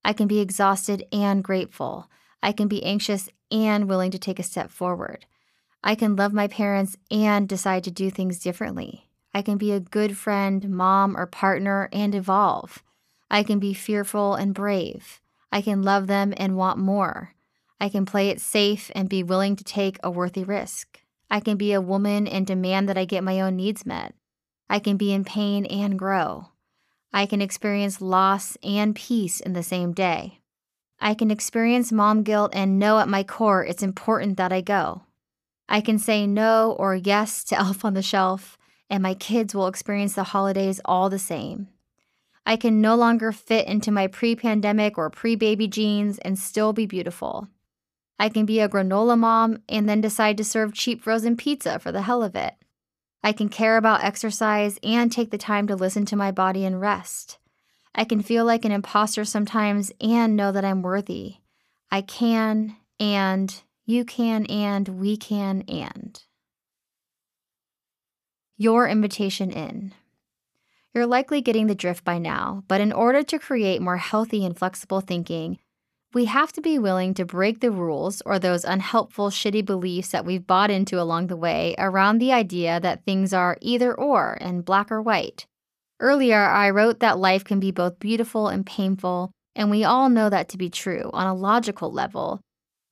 I 0.03 0.13
can 0.13 0.27
be 0.27 0.39
exhausted 0.39 1.05
and 1.12 1.43
grateful. 1.43 2.10
I 2.41 2.51
can 2.51 2.67
be 2.67 2.84
anxious 2.84 3.29
and 3.51 3.88
willing 3.88 4.12
to 4.12 4.19
take 4.19 4.39
a 4.39 4.43
step 4.43 4.69
forward. 4.69 5.25
I 5.84 5.96
can 5.96 6.15
love 6.15 6.34
my 6.34 6.48
parents 6.48 6.98
and 7.10 7.48
decide 7.48 7.84
to 7.86 7.91
do 7.91 8.10
things 8.10 8.39
differently. 8.39 9.10
I 9.34 9.41
can 9.41 9.58
be 9.58 9.72
a 9.72 9.79
good 9.79 10.17
friend, 10.17 10.69
mom, 10.69 11.15
or 11.15 11.25
partner 11.25 11.89
and 11.93 12.13
evolve. 12.13 12.84
I 13.29 13.43
can 13.43 13.60
be 13.60 13.74
fearful 13.74 14.36
and 14.36 14.53
brave. 14.53 15.22
I 15.51 15.61
can 15.61 15.83
love 15.83 16.07
them 16.07 16.33
and 16.37 16.57
want 16.57 16.77
more. 16.77 17.33
I 17.79 17.89
can 17.89 18.05
play 18.05 18.29
it 18.29 18.41
safe 18.41 18.91
and 18.93 19.09
be 19.09 19.23
willing 19.23 19.55
to 19.55 19.63
take 19.63 19.97
a 20.03 20.11
worthy 20.11 20.43
risk. 20.43 21.01
I 21.31 21.39
can 21.39 21.57
be 21.57 21.73
a 21.73 21.81
woman 21.81 22.27
and 22.27 22.45
demand 22.45 22.89
that 22.89 22.97
I 22.97 23.05
get 23.05 23.23
my 23.23 23.39
own 23.41 23.55
needs 23.55 23.85
met. 23.85 24.13
I 24.69 24.79
can 24.79 24.97
be 24.97 25.13
in 25.13 25.23
pain 25.23 25.65
and 25.65 25.97
grow. 25.97 26.49
I 27.11 27.25
can 27.25 27.41
experience 27.41 28.01
loss 28.01 28.57
and 28.63 28.95
peace 28.95 29.39
in 29.39 29.53
the 29.53 29.63
same 29.63 29.93
day. 29.93 30.39
I 30.99 31.13
can 31.13 31.31
experience 31.31 31.91
mom 31.91 32.23
guilt 32.23 32.51
and 32.53 32.77
know 32.77 32.99
at 32.99 33.07
my 33.07 33.23
core 33.23 33.65
it's 33.65 33.81
important 33.81 34.37
that 34.37 34.51
I 34.51 34.61
go. 34.61 35.03
I 35.67 35.81
can 35.81 35.97
say 35.97 36.27
no 36.27 36.75
or 36.77 36.95
yes 36.95 37.43
to 37.45 37.55
Elf 37.59 37.85
on 37.85 37.93
the 37.93 38.01
Shelf, 38.01 38.57
and 38.89 39.01
my 39.01 39.13
kids 39.13 39.55
will 39.55 39.67
experience 39.67 40.13
the 40.13 40.23
holidays 40.23 40.81
all 40.85 41.09
the 41.09 41.19
same. 41.19 41.69
I 42.49 42.57
can 42.57 42.81
no 42.81 42.95
longer 42.95 43.31
fit 43.31 43.67
into 43.67 43.91
my 43.91 44.07
pre 44.07 44.35
pandemic 44.35 44.97
or 44.97 45.12
pre 45.12 45.35
baby 45.35 45.67
jeans 45.67 46.17
and 46.17 46.39
still 46.39 46.73
be 46.73 46.88
beautiful. 46.88 47.47
I 48.17 48.29
can 48.29 48.47
be 48.47 48.59
a 48.59 48.67
granola 48.67 49.19
mom 49.19 49.59
and 49.69 49.88
then 49.88 50.01
decide 50.01 50.35
to 50.38 50.43
serve 50.43 50.73
cheap 50.73 51.03
frozen 51.03 51.38
pizza 51.38 51.77
for 51.77 51.91
the 51.91 52.01
hell 52.01 52.23
of 52.23 52.35
it. 52.35 52.55
I 53.23 53.33
can 53.33 53.49
care 53.49 53.77
about 53.77 54.03
exercise 54.03 54.79
and 54.81 55.12
take 55.12 55.29
the 55.29 55.38
time 55.38 55.67
to 55.67 55.75
listen 55.75 56.05
to 56.05 56.15
my 56.15 56.31
body 56.31 56.65
and 56.65 56.81
rest. 56.81 57.38
I 57.93 58.03
can 58.03 58.23
feel 58.23 58.45
like 58.45 58.65
an 58.65 58.71
imposter 58.71 59.25
sometimes 59.25 59.91
and 60.01 60.35
know 60.35 60.51
that 60.51 60.65
I'm 60.65 60.81
worthy. 60.81 61.35
I 61.91 62.01
can, 62.01 62.77
and 62.99 63.62
you 63.85 64.03
can, 64.03 64.47
and 64.47 64.88
we 64.88 65.17
can, 65.17 65.62
and. 65.67 66.19
Your 68.57 68.88
invitation 68.88 69.51
in. 69.51 69.93
You're 70.93 71.06
likely 71.06 71.41
getting 71.41 71.67
the 71.67 71.75
drift 71.75 72.04
by 72.04 72.17
now, 72.17 72.63
but 72.67 72.82
in 72.82 72.91
order 72.91 73.21
to 73.21 73.38
create 73.38 73.82
more 73.82 73.97
healthy 73.97 74.43
and 74.43 74.58
flexible 74.58 75.02
thinking, 75.02 75.60
we 76.15 76.25
have 76.25 76.52
to 76.54 76.62
be 76.62 76.80
willing 76.80 77.13
to 77.13 77.25
break 77.25 77.60
the 77.60 77.69
rules 77.69 78.23
or 78.25 78.39
those 78.39 78.65
unhelpful, 78.65 79.30
shitty 79.30 79.63
beliefs 79.63 80.10
that 80.10 80.25
we've 80.25 80.47
bought 80.47 80.71
into 80.71 80.99
along 80.99 81.28
the 81.28 81.38
way 81.38 81.75
around 81.78 82.17
the 82.17 82.34
idea 82.34 82.80
that 82.80 83.06
things 83.06 83.32
are 83.32 83.60
either 83.62 83.93
or 83.93 84.36
and 84.41 84.65
black 84.65 84.91
or 84.91 84.99
white. 84.99 85.45
Earlier, 85.99 86.39
I 86.39 86.71
wrote 86.71 87.02
that 87.02 87.19
life 87.19 87.43
can 87.43 87.60
be 87.60 87.69
both 87.69 87.99
beautiful 87.99 88.47
and 88.47 88.65
painful, 88.65 89.30
and 89.56 89.69
we 89.69 89.84
all 89.84 90.10
know 90.10 90.30
that 90.32 90.49
to 90.49 90.58
be 90.58 90.71
true 90.71 91.12
on 91.13 91.28
a 91.28 91.36
logical 91.36 91.91
level. 91.91 92.41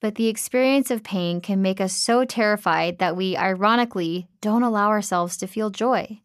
But 0.01 0.13
the 0.13 0.27
experience 0.27 0.91
of 0.91 1.01
pain 1.01 1.41
can 1.41 1.63
make 1.63 1.81
us 1.81 1.93
so 1.93 2.25
terrified 2.25 2.99
that 2.99 3.15
we, 3.15 3.35
ironically, 3.35 4.27
don't 4.41 4.61
allow 4.61 4.89
ourselves 4.89 5.37
to 5.37 5.47
feel 5.47 5.71
joy. 5.71 6.21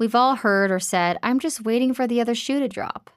We've 0.00 0.14
all 0.14 0.36
heard 0.36 0.70
or 0.70 0.80
said, 0.80 1.18
I'm 1.22 1.38
just 1.38 1.62
waiting 1.62 1.92
for 1.92 2.06
the 2.06 2.22
other 2.22 2.34
shoe 2.34 2.58
to 2.58 2.68
drop. 2.68 3.10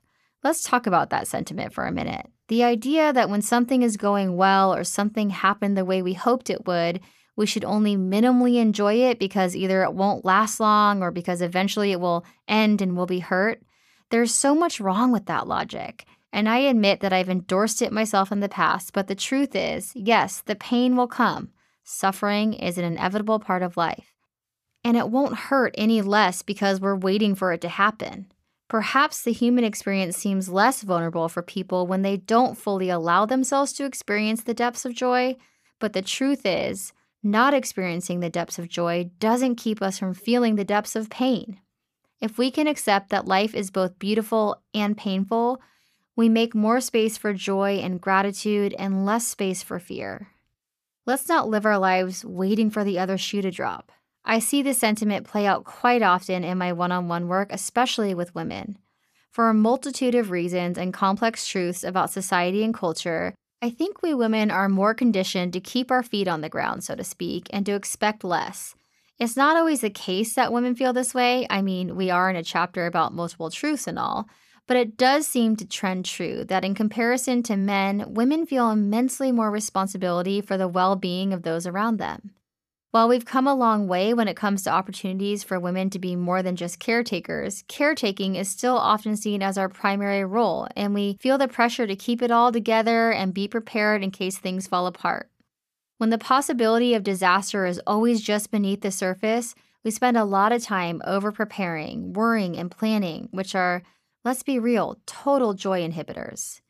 Let's 0.43 0.61
talk 0.61 0.85
about 0.85 1.11
that 1.11 1.29
sentiment 1.29 1.71
for 1.71 1.85
a 1.85 1.93
minute. 1.93 2.27
The 2.49 2.65
idea 2.65 3.13
that 3.13 3.29
when 3.29 3.41
something 3.41 3.83
is 3.83 3.95
going 3.95 4.35
well 4.35 4.75
or 4.75 4.83
something 4.83 5.29
happened 5.29 5.77
the 5.77 5.85
way 5.85 6.01
we 6.01 6.11
hoped 6.13 6.49
it 6.49 6.67
would, 6.67 6.99
we 7.37 7.45
should 7.45 7.63
only 7.63 7.95
minimally 7.95 8.57
enjoy 8.57 8.95
it 8.95 9.17
because 9.17 9.55
either 9.55 9.81
it 9.83 9.93
won't 9.93 10.25
last 10.25 10.59
long 10.59 11.01
or 11.01 11.09
because 11.09 11.41
eventually 11.41 11.93
it 11.93 12.01
will 12.01 12.25
end 12.49 12.81
and 12.81 12.97
we'll 12.97 13.05
be 13.05 13.19
hurt. 13.19 13.61
There's 14.09 14.35
so 14.35 14.53
much 14.53 14.81
wrong 14.81 15.13
with 15.13 15.27
that 15.27 15.47
logic. 15.47 16.05
And 16.33 16.49
I 16.49 16.57
admit 16.57 16.99
that 16.99 17.13
I've 17.13 17.29
endorsed 17.29 17.81
it 17.81 17.93
myself 17.93 18.29
in 18.29 18.41
the 18.41 18.49
past, 18.49 18.91
but 18.91 19.07
the 19.07 19.15
truth 19.15 19.55
is 19.55 19.93
yes, 19.95 20.41
the 20.41 20.55
pain 20.55 20.97
will 20.97 21.07
come. 21.07 21.51
Suffering 21.85 22.53
is 22.53 22.77
an 22.77 22.83
inevitable 22.83 23.39
part 23.39 23.63
of 23.63 23.77
life 23.77 24.12
and 24.83 24.97
it 24.97 25.09
won't 25.09 25.35
hurt 25.35 25.73
any 25.77 26.01
less 26.01 26.41
because 26.41 26.79
we're 26.79 26.95
waiting 26.95 27.35
for 27.35 27.53
it 27.53 27.61
to 27.61 27.69
happen. 27.69 28.27
Perhaps 28.67 29.21
the 29.21 29.31
human 29.31 29.63
experience 29.63 30.17
seems 30.17 30.49
less 30.49 30.81
vulnerable 30.81 31.29
for 31.29 31.41
people 31.41 31.85
when 31.85 32.01
they 32.01 32.17
don't 32.17 32.57
fully 32.57 32.89
allow 32.89 33.25
themselves 33.25 33.71
to 33.73 33.85
experience 33.85 34.43
the 34.43 34.53
depths 34.53 34.85
of 34.85 34.95
joy, 34.95 35.35
but 35.79 35.93
the 35.93 36.01
truth 36.01 36.41
is, 36.45 36.91
not 37.21 37.53
experiencing 37.53 38.19
the 38.19 38.29
depths 38.29 38.59
of 38.59 38.67
joy 38.67 39.09
doesn't 39.19 39.55
keep 39.55 39.81
us 39.81 39.97
from 39.97 40.13
feeling 40.13 40.55
the 40.55 40.65
depths 40.65 40.95
of 40.95 41.09
pain. 41.09 41.59
If 42.19 42.37
we 42.37 42.51
can 42.51 42.67
accept 42.67 43.09
that 43.09 43.27
life 43.27 43.53
is 43.53 43.71
both 43.71 43.99
beautiful 43.99 44.61
and 44.73 44.97
painful, 44.97 45.61
we 46.15 46.29
make 46.29 46.53
more 46.53 46.81
space 46.81 47.17
for 47.17 47.33
joy 47.33 47.79
and 47.79 48.01
gratitude 48.01 48.75
and 48.77 49.05
less 49.05 49.27
space 49.27 49.63
for 49.63 49.79
fear. 49.79 50.29
Let's 51.05 51.27
not 51.27 51.49
live 51.49 51.65
our 51.65 51.77
lives 51.77 52.23
waiting 52.23 52.69
for 52.69 52.83
the 52.83 52.97
other 52.97 53.17
shoe 53.17 53.41
to 53.41 53.51
drop. 53.51 53.91
I 54.25 54.39
see 54.39 54.61
this 54.61 54.77
sentiment 54.77 55.27
play 55.27 55.45
out 55.45 55.65
quite 55.65 56.01
often 56.01 56.43
in 56.43 56.57
my 56.57 56.71
one 56.73 56.91
on 56.91 57.07
one 57.07 57.27
work, 57.27 57.49
especially 57.51 58.13
with 58.13 58.33
women. 58.33 58.77
For 59.29 59.49
a 59.49 59.53
multitude 59.53 60.15
of 60.15 60.31
reasons 60.31 60.77
and 60.77 60.93
complex 60.93 61.47
truths 61.47 61.83
about 61.83 62.11
society 62.11 62.63
and 62.63 62.73
culture, 62.73 63.33
I 63.61 63.69
think 63.69 64.01
we 64.01 64.13
women 64.13 64.51
are 64.51 64.69
more 64.69 64.93
conditioned 64.93 65.53
to 65.53 65.59
keep 65.59 65.89
our 65.89 66.03
feet 66.03 66.27
on 66.27 66.41
the 66.41 66.49
ground, 66.49 66.83
so 66.83 66.95
to 66.95 67.03
speak, 67.03 67.47
and 67.51 67.65
to 67.65 67.73
expect 67.73 68.23
less. 68.23 68.75
It's 69.19 69.37
not 69.37 69.57
always 69.57 69.81
the 69.81 69.89
case 69.89 70.35
that 70.35 70.53
women 70.53 70.75
feel 70.75 70.93
this 70.93 71.13
way. 71.13 71.47
I 71.49 71.61
mean, 71.61 71.95
we 71.95 72.09
are 72.09 72.29
in 72.29 72.35
a 72.35 72.43
chapter 72.43 72.85
about 72.85 73.13
multiple 73.13 73.49
truths 73.49 73.87
and 73.87 73.97
all, 73.97 74.27
but 74.67 74.77
it 74.77 74.97
does 74.97 75.27
seem 75.27 75.55
to 75.57 75.67
trend 75.67 76.05
true 76.05 76.43
that 76.45 76.63
in 76.63 76.75
comparison 76.75 77.43
to 77.43 77.57
men, 77.57 78.05
women 78.07 78.45
feel 78.45 78.69
immensely 78.71 79.31
more 79.31 79.51
responsibility 79.51 80.41
for 80.41 80.57
the 80.57 80.67
well 80.67 80.95
being 80.95 81.33
of 81.33 81.43
those 81.43 81.67
around 81.67 81.97
them. 81.97 82.31
While 82.93 83.09
we've 83.09 83.25
come 83.25 83.47
a 83.47 83.55
long 83.55 83.87
way 83.87 84.13
when 84.13 84.27
it 84.27 84.37
comes 84.37 84.61
to 84.63 84.69
opportunities 84.69 85.43
for 85.43 85.59
women 85.59 85.89
to 85.89 85.97
be 85.97 86.15
more 86.15 86.43
than 86.43 86.55
just 86.55 86.77
caretakers, 86.77 87.63
caretaking 87.67 88.35
is 88.35 88.47
still 88.47 88.77
often 88.77 89.15
seen 89.15 89.41
as 89.41 89.57
our 89.57 89.67
primary 89.67 90.23
role, 90.23 90.67
and 90.75 90.93
we 90.93 91.17
feel 91.19 91.39
the 91.39 91.47
pressure 91.47 91.87
to 91.87 91.95
keep 91.95 92.21
it 92.21 92.29
all 92.29 92.51
together 92.51 93.11
and 93.11 93.33
be 93.33 93.47
prepared 93.47 94.03
in 94.03 94.11
case 94.11 94.37
things 94.37 94.67
fall 94.67 94.85
apart. 94.85 95.31
When 95.97 96.11
the 96.11 96.19
possibility 96.19 96.93
of 96.93 97.01
disaster 97.01 97.65
is 97.65 97.81
always 97.87 98.21
just 98.21 98.51
beneath 98.51 98.81
the 98.81 98.91
surface, 98.91 99.55
we 99.83 99.89
spend 99.89 100.15
a 100.15 100.23
lot 100.23 100.51
of 100.51 100.61
time 100.61 101.01
over 101.03 101.31
preparing, 101.31 102.13
worrying, 102.13 102.55
and 102.55 102.69
planning, 102.69 103.27
which 103.31 103.55
are, 103.55 103.81
let's 104.23 104.43
be 104.43 104.59
real, 104.59 104.99
total 105.07 105.55
joy 105.55 105.81
inhibitors. 105.81 106.61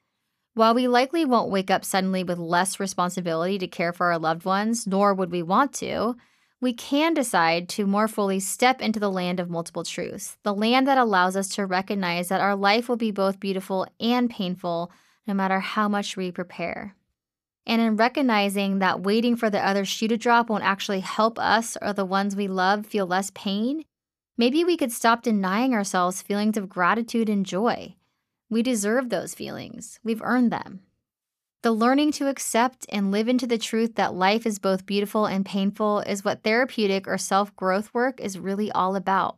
While 0.55 0.75
we 0.75 0.87
likely 0.87 1.25
won't 1.25 1.49
wake 1.49 1.71
up 1.71 1.83
suddenly 1.83 2.23
with 2.23 2.37
less 2.37 2.79
responsibility 2.79 3.57
to 3.57 3.67
care 3.67 3.91
for 3.91 4.11
our 4.11 4.19
loved 4.19 4.45
ones, 4.45 4.85
nor 4.85 5.11
would 5.13 5.31
we 5.31 5.41
want 5.41 5.73
to, 5.75 6.15
we 6.61 6.73
can 6.73 7.15
decide 7.15 7.67
to 7.69 7.87
more 7.87 8.07
fully 8.07 8.39
step 8.39 8.79
into 8.79 8.99
the 8.99 9.09
land 9.09 9.39
of 9.39 9.49
multiple 9.49 9.83
truths, 9.83 10.37
the 10.43 10.53
land 10.53 10.87
that 10.87 10.99
allows 10.99 11.35
us 11.35 11.49
to 11.49 11.65
recognize 11.65 12.27
that 12.27 12.39
our 12.39 12.55
life 12.55 12.87
will 12.87 12.97
be 12.97 13.09
both 13.09 13.39
beautiful 13.39 13.87
and 13.99 14.29
painful 14.29 14.91
no 15.25 15.33
matter 15.33 15.59
how 15.59 15.89
much 15.89 16.15
we 16.15 16.31
prepare. 16.31 16.95
And 17.65 17.81
in 17.81 17.97
recognizing 17.97 18.79
that 18.79 19.01
waiting 19.01 19.35
for 19.35 19.49
the 19.49 19.65
other 19.65 19.85
shoe 19.85 20.07
to 20.07 20.17
drop 20.17 20.49
won't 20.49 20.63
actually 20.63 20.99
help 20.99 21.39
us 21.39 21.77
or 21.81 21.93
the 21.93 22.05
ones 22.05 22.35
we 22.35 22.47
love 22.47 22.85
feel 22.85 23.07
less 23.07 23.31
pain, 23.33 23.85
maybe 24.37 24.63
we 24.63 24.77
could 24.77 24.91
stop 24.91 25.23
denying 25.23 25.73
ourselves 25.73 26.21
feelings 26.21 26.57
of 26.57 26.69
gratitude 26.69 27.27
and 27.27 27.45
joy. 27.45 27.95
We 28.53 28.61
deserve 28.61 29.09
those 29.09 29.33
feelings, 29.33 29.99
we've 30.03 30.21
earned 30.21 30.51
them. 30.51 30.81
The 31.63 31.71
learning 31.71 32.11
to 32.13 32.27
accept 32.27 32.85
and 32.89 33.09
live 33.09 33.27
into 33.27 33.47
the 33.47 33.57
truth 33.57 33.95
that 33.95 34.13
life 34.13 34.45
is 34.45 34.59
both 34.59 34.85
beautiful 34.85 35.25
and 35.25 35.43
painful 35.43 36.01
is 36.01 36.23
what 36.23 36.43
therapeutic 36.43 37.07
or 37.07 37.17
self 37.17 37.55
growth 37.55 37.91
work 37.95 38.21
is 38.21 38.37
really 38.37 38.71
all 38.71 38.95
about. 38.95 39.37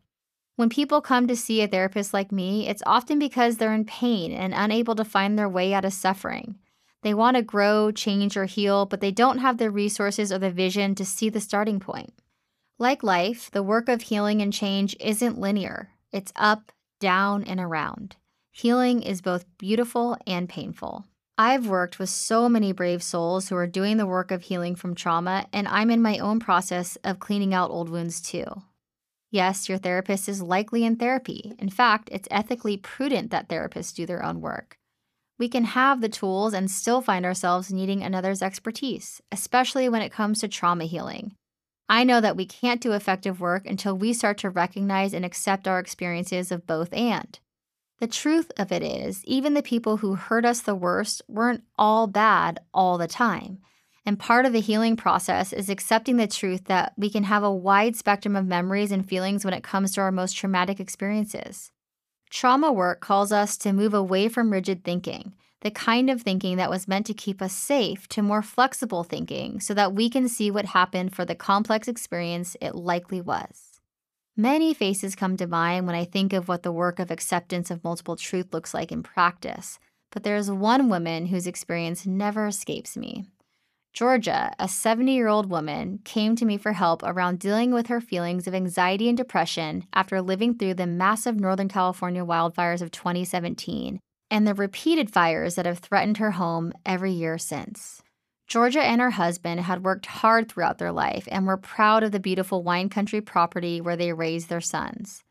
When 0.57 0.67
people 0.67 0.99
come 0.99 1.27
to 1.27 1.35
see 1.37 1.61
a 1.61 1.67
therapist 1.69 2.13
like 2.13 2.33
me, 2.33 2.67
it's 2.67 2.83
often 2.85 3.17
because 3.17 3.55
they're 3.55 3.73
in 3.73 3.85
pain 3.85 4.33
and 4.33 4.53
unable 4.53 4.95
to 4.95 5.05
find 5.05 5.39
their 5.39 5.47
way 5.47 5.73
out 5.73 5.85
of 5.85 5.93
suffering. 5.93 6.55
They 7.01 7.13
want 7.13 7.37
to 7.37 7.41
grow, 7.41 7.91
change, 7.91 8.35
or 8.35 8.45
heal, 8.45 8.85
but 8.85 8.99
they 8.99 9.11
don't 9.11 9.37
have 9.37 9.59
the 9.59 9.71
resources 9.71 10.29
or 10.29 10.39
the 10.39 10.51
vision 10.51 10.93
to 10.95 11.05
see 11.05 11.29
the 11.29 11.39
starting 11.39 11.79
point. 11.79 12.13
Like 12.77 13.01
life, 13.01 13.49
the 13.49 13.63
work 13.63 13.87
of 13.87 14.01
healing 14.01 14.41
and 14.41 14.51
change 14.51 14.93
isn't 14.99 15.39
linear, 15.39 15.91
it's 16.11 16.33
up, 16.35 16.73
down, 16.99 17.45
and 17.45 17.61
around. 17.61 18.17
Healing 18.57 19.03
is 19.03 19.21
both 19.21 19.45
beautiful 19.57 20.15
and 20.25 20.47
painful. 20.47 21.03
I've 21.37 21.67
worked 21.67 21.99
with 21.99 22.07
so 22.07 22.47
many 22.47 22.71
brave 22.71 23.03
souls 23.03 23.49
who 23.49 23.55
are 23.57 23.67
doing 23.67 23.97
the 23.97 24.05
work 24.05 24.31
of 24.31 24.43
healing 24.43 24.75
from 24.75 24.95
trauma, 24.95 25.45
and 25.51 25.67
I'm 25.67 25.91
in 25.91 26.01
my 26.01 26.19
own 26.19 26.39
process 26.39 26.95
of 27.03 27.19
cleaning 27.19 27.53
out 27.53 27.69
old 27.69 27.89
wounds 27.89 28.21
too. 28.21 28.45
Yes, 29.29 29.67
your 29.67 29.77
therapist 29.77 30.29
is 30.29 30.41
likely 30.41 30.85
in 30.85 30.95
therapy. 30.95 31.53
In 31.59 31.67
fact, 31.67 32.07
it's 32.13 32.29
ethically 32.31 32.77
prudent 32.77 33.29
that 33.31 33.49
therapists 33.49 33.93
do 33.93 34.05
their 34.05 34.23
own 34.23 34.39
work. 34.39 34.77
We 35.37 35.49
can 35.49 35.65
have 35.65 35.99
the 35.99 36.07
tools 36.07 36.53
and 36.53 36.71
still 36.71 37.01
find 37.01 37.25
ourselves 37.25 37.73
needing 37.73 38.03
another's 38.03 38.41
expertise, 38.41 39.21
especially 39.33 39.89
when 39.89 40.01
it 40.01 40.13
comes 40.13 40.39
to 40.39 40.47
trauma 40.47 40.85
healing. 40.85 41.35
I 41.89 42.05
know 42.05 42.21
that 42.21 42.37
we 42.37 42.45
can't 42.45 42.79
do 42.79 42.93
effective 42.93 43.41
work 43.41 43.67
until 43.67 43.97
we 43.97 44.13
start 44.13 44.37
to 44.37 44.49
recognize 44.49 45.13
and 45.13 45.25
accept 45.25 45.67
our 45.67 45.77
experiences 45.77 46.53
of 46.53 46.65
both 46.65 46.93
and. 46.93 47.37
The 47.99 48.07
truth 48.07 48.51
of 48.57 48.71
it 48.71 48.83
is, 48.83 49.23
even 49.25 49.53
the 49.53 49.61
people 49.61 49.97
who 49.97 50.15
hurt 50.15 50.45
us 50.45 50.61
the 50.61 50.75
worst 50.75 51.21
weren't 51.27 51.63
all 51.77 52.07
bad 52.07 52.59
all 52.73 52.97
the 52.97 53.07
time. 53.07 53.59
And 54.05 54.19
part 54.19 54.45
of 54.45 54.53
the 54.53 54.59
healing 54.59 54.95
process 54.95 55.53
is 55.53 55.69
accepting 55.69 56.17
the 56.17 56.27
truth 56.27 56.65
that 56.65 56.93
we 56.97 57.09
can 57.09 57.23
have 57.23 57.41
a 57.41 57.51
wide 57.51 57.95
spectrum 57.95 58.35
of 58.35 58.45
memories 58.45 58.91
and 58.91 59.07
feelings 59.07 59.43
when 59.43 59.53
it 59.53 59.63
comes 59.63 59.93
to 59.93 60.01
our 60.01 60.11
most 60.11 60.35
traumatic 60.35 60.79
experiences. 60.79 61.71
Trauma 62.29 62.71
work 62.71 62.99
calls 62.99 63.31
us 63.31 63.57
to 63.57 63.73
move 63.73 63.93
away 63.93 64.27
from 64.27 64.51
rigid 64.51 64.83
thinking, 64.83 65.33
the 65.61 65.71
kind 65.71 66.09
of 66.09 66.21
thinking 66.21 66.57
that 66.57 66.69
was 66.69 66.87
meant 66.87 67.05
to 67.07 67.13
keep 67.13 67.41
us 67.41 67.53
safe, 67.53 68.07
to 68.09 68.21
more 68.21 68.41
flexible 68.41 69.03
thinking 69.03 69.59
so 69.59 69.73
that 69.73 69.93
we 69.93 70.09
can 70.09 70.27
see 70.27 70.51
what 70.51 70.65
happened 70.65 71.15
for 71.15 71.25
the 71.25 71.33
complex 71.33 71.87
experience 71.87 72.57
it 72.61 72.75
likely 72.75 73.21
was. 73.21 73.74
Many 74.37 74.73
faces 74.73 75.15
come 75.15 75.37
to 75.37 75.47
mind 75.47 75.87
when 75.87 75.95
I 75.95 76.03
think 76.03 76.33
of 76.33 76.49
what 76.49 76.63
the 76.63 76.71
work 76.71 76.99
of 76.99 77.09
acceptance 77.09 77.71
of 77.71 77.85
multiple 77.85 78.17
truth 78.17 78.53
looks 78.53 78.73
like 78.73 78.91
in 78.91 79.01
practice, 79.01 79.79
but 80.11 80.23
there's 80.23 80.51
one 80.51 80.89
woman 80.89 81.27
whose 81.27 81.47
experience 81.47 82.05
never 82.05 82.47
escapes 82.47 82.97
me. 82.97 83.23
Georgia, 83.93 84.53
a 84.59 84.67
70 84.67 85.13
year 85.13 85.29
old 85.29 85.49
woman, 85.49 85.99
came 86.03 86.35
to 86.35 86.43
me 86.43 86.57
for 86.57 86.73
help 86.73 87.01
around 87.01 87.39
dealing 87.39 87.73
with 87.73 87.87
her 87.87 88.01
feelings 88.01 88.45
of 88.45 88.53
anxiety 88.53 89.07
and 89.07 89.17
depression 89.17 89.85
after 89.93 90.21
living 90.21 90.57
through 90.57 90.73
the 90.73 90.85
massive 90.85 91.39
Northern 91.39 91.69
California 91.69 92.25
wildfires 92.25 92.81
of 92.81 92.91
2017 92.91 94.01
and 94.29 94.45
the 94.45 94.53
repeated 94.53 95.09
fires 95.13 95.55
that 95.55 95.65
have 95.65 95.79
threatened 95.79 96.17
her 96.17 96.31
home 96.31 96.73
every 96.85 97.13
year 97.13 97.37
since. 97.37 98.01
Georgia 98.47 98.81
and 98.81 99.01
her 99.01 99.11
husband 99.11 99.61
had 99.61 99.83
worked 99.83 100.05
hard 100.05 100.47
throughout 100.47 100.77
their 100.77 100.91
life 100.91 101.27
and 101.31 101.47
were 101.47 101.57
proud 101.57 102.03
of 102.03 102.11
the 102.11 102.19
beautiful 102.19 102.63
wine 102.63 102.89
country 102.89 103.21
property 103.21 103.81
where 103.81 103.97
they 103.97 104.13
raised 104.13 104.49
their 104.49 104.61
sons. 104.61 105.23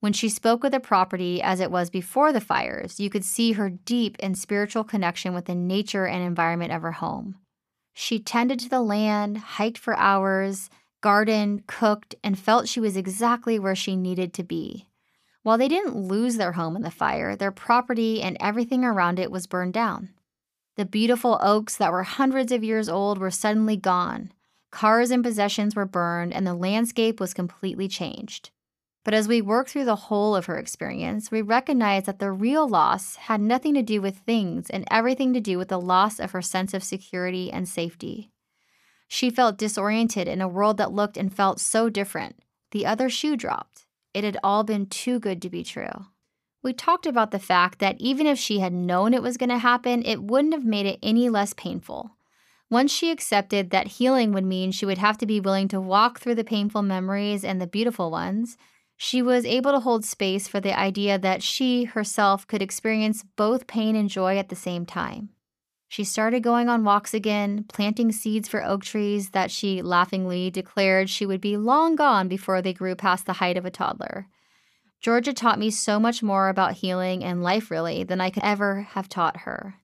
When 0.00 0.12
she 0.12 0.28
spoke 0.28 0.62
of 0.62 0.70
the 0.70 0.78
property 0.78 1.42
as 1.42 1.60
it 1.60 1.70
was 1.70 1.90
before 1.90 2.32
the 2.32 2.40
fires, 2.40 3.00
you 3.00 3.10
could 3.10 3.24
see 3.24 3.52
her 3.52 3.68
deep 3.70 4.16
and 4.20 4.38
spiritual 4.38 4.84
connection 4.84 5.34
with 5.34 5.46
the 5.46 5.54
nature 5.54 6.06
and 6.06 6.22
environment 6.22 6.72
of 6.72 6.82
her 6.82 6.92
home. 6.92 7.36
She 7.94 8.20
tended 8.20 8.60
to 8.60 8.68
the 8.68 8.80
land, 8.80 9.38
hiked 9.38 9.78
for 9.78 9.96
hours, 9.96 10.70
gardened, 11.00 11.66
cooked, 11.66 12.14
and 12.22 12.38
felt 12.38 12.68
she 12.68 12.78
was 12.78 12.96
exactly 12.96 13.58
where 13.58 13.74
she 13.74 13.96
needed 13.96 14.32
to 14.34 14.44
be. 14.44 14.86
While 15.42 15.58
they 15.58 15.68
didn't 15.68 15.96
lose 15.96 16.36
their 16.36 16.52
home 16.52 16.76
in 16.76 16.82
the 16.82 16.90
fire, 16.90 17.34
their 17.34 17.50
property 17.50 18.22
and 18.22 18.36
everything 18.38 18.84
around 18.84 19.18
it 19.18 19.32
was 19.32 19.46
burned 19.46 19.72
down. 19.72 20.10
The 20.78 20.84
beautiful 20.84 21.40
oaks 21.42 21.76
that 21.78 21.90
were 21.90 22.04
hundreds 22.04 22.52
of 22.52 22.62
years 22.62 22.88
old 22.88 23.18
were 23.18 23.32
suddenly 23.32 23.76
gone. 23.76 24.30
Cars 24.70 25.10
and 25.10 25.24
possessions 25.24 25.74
were 25.74 25.84
burned, 25.84 26.32
and 26.32 26.46
the 26.46 26.54
landscape 26.54 27.18
was 27.18 27.34
completely 27.34 27.88
changed. 27.88 28.50
But 29.04 29.12
as 29.12 29.26
we 29.26 29.42
work 29.42 29.66
through 29.66 29.86
the 29.86 29.96
whole 30.06 30.36
of 30.36 30.46
her 30.46 30.56
experience, 30.56 31.32
we 31.32 31.42
recognize 31.42 32.04
that 32.04 32.20
the 32.20 32.30
real 32.30 32.68
loss 32.68 33.16
had 33.16 33.40
nothing 33.40 33.74
to 33.74 33.82
do 33.82 34.00
with 34.00 34.18
things 34.18 34.70
and 34.70 34.84
everything 34.88 35.34
to 35.34 35.40
do 35.40 35.58
with 35.58 35.66
the 35.66 35.80
loss 35.80 36.20
of 36.20 36.30
her 36.30 36.42
sense 36.42 36.72
of 36.72 36.84
security 36.84 37.50
and 37.50 37.68
safety. 37.68 38.30
She 39.08 39.30
felt 39.30 39.58
disoriented 39.58 40.28
in 40.28 40.40
a 40.40 40.46
world 40.46 40.76
that 40.76 40.92
looked 40.92 41.16
and 41.16 41.34
felt 41.34 41.58
so 41.58 41.88
different. 41.88 42.36
The 42.70 42.86
other 42.86 43.10
shoe 43.10 43.36
dropped. 43.36 43.86
It 44.14 44.22
had 44.22 44.38
all 44.44 44.62
been 44.62 44.86
too 44.86 45.18
good 45.18 45.42
to 45.42 45.50
be 45.50 45.64
true 45.64 46.06
we 46.62 46.72
talked 46.72 47.06
about 47.06 47.30
the 47.30 47.38
fact 47.38 47.78
that 47.78 47.96
even 47.98 48.26
if 48.26 48.38
she 48.38 48.58
had 48.58 48.72
known 48.72 49.14
it 49.14 49.22
was 49.22 49.36
going 49.36 49.48
to 49.48 49.58
happen, 49.58 50.02
it 50.04 50.22
wouldn't 50.22 50.54
have 50.54 50.64
made 50.64 50.86
it 50.86 50.98
any 51.02 51.28
less 51.28 51.52
painful. 51.54 52.12
Once 52.70 52.92
she 52.92 53.10
accepted 53.10 53.70
that 53.70 53.86
healing 53.86 54.32
would 54.32 54.44
mean 54.44 54.70
she 54.70 54.84
would 54.84 54.98
have 54.98 55.16
to 55.16 55.26
be 55.26 55.40
willing 55.40 55.68
to 55.68 55.80
walk 55.80 56.18
through 56.18 56.34
the 56.34 56.44
painful 56.44 56.82
memories 56.82 57.44
and 57.44 57.60
the 57.60 57.66
beautiful 57.66 58.10
ones, 58.10 58.58
she 58.96 59.22
was 59.22 59.46
able 59.46 59.70
to 59.70 59.80
hold 59.80 60.04
space 60.04 60.48
for 60.48 60.60
the 60.60 60.78
idea 60.78 61.18
that 61.18 61.42
she 61.42 61.84
herself 61.84 62.46
could 62.46 62.60
experience 62.60 63.24
both 63.36 63.66
pain 63.66 63.94
and 63.94 64.10
joy 64.10 64.36
at 64.36 64.48
the 64.48 64.56
same 64.56 64.84
time. 64.84 65.30
She 65.86 66.04
started 66.04 66.42
going 66.42 66.68
on 66.68 66.84
walks 66.84 67.14
again, 67.14 67.64
planting 67.68 68.12
seeds 68.12 68.48
for 68.48 68.62
oak 68.62 68.84
trees 68.84 69.30
that 69.30 69.50
she 69.50 69.80
laughingly 69.80 70.50
declared 70.50 71.08
she 71.08 71.24
would 71.24 71.40
be 71.40 71.56
long 71.56 71.96
gone 71.96 72.28
before 72.28 72.60
they 72.60 72.74
grew 72.74 72.94
past 72.94 73.24
the 73.24 73.34
height 73.34 73.56
of 73.56 73.64
a 73.64 73.70
toddler. 73.70 74.26
Georgia 75.00 75.32
taught 75.32 75.58
me 75.58 75.70
so 75.70 76.00
much 76.00 76.22
more 76.22 76.48
about 76.48 76.74
healing 76.74 77.22
and 77.22 77.42
life, 77.42 77.70
really, 77.70 78.02
than 78.02 78.20
I 78.20 78.30
could 78.30 78.42
ever 78.42 78.82
have 78.82 79.08
taught 79.08 79.38
her. 79.38 79.76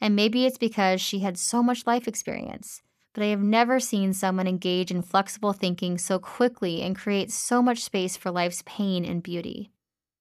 And 0.00 0.16
maybe 0.16 0.46
it's 0.46 0.58
because 0.58 1.00
she 1.00 1.20
had 1.20 1.36
so 1.36 1.62
much 1.62 1.86
life 1.86 2.08
experience, 2.08 2.82
but 3.12 3.22
I 3.22 3.26
have 3.26 3.42
never 3.42 3.78
seen 3.78 4.12
someone 4.12 4.46
engage 4.46 4.90
in 4.90 5.02
flexible 5.02 5.52
thinking 5.52 5.98
so 5.98 6.18
quickly 6.18 6.82
and 6.82 6.96
create 6.96 7.30
so 7.30 7.62
much 7.62 7.82
space 7.82 8.16
for 8.16 8.30
life's 8.30 8.62
pain 8.64 9.04
and 9.04 9.22
beauty. 9.22 9.70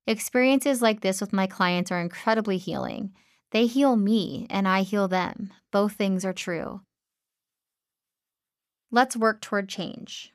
Experiences 0.05 0.81
like 0.81 0.99
this 0.99 1.21
with 1.21 1.31
my 1.31 1.47
clients 1.47 1.91
are 1.91 2.01
incredibly 2.01 2.57
healing. 2.57 3.13
They 3.51 3.65
heal 3.65 3.95
me, 3.95 4.45
and 4.49 4.67
I 4.67 4.81
heal 4.81 5.07
them. 5.07 5.53
Both 5.71 5.93
things 5.93 6.25
are 6.25 6.33
true. 6.33 6.81
Let's 8.91 9.15
work 9.15 9.41
toward 9.41 9.69
change. 9.69 10.32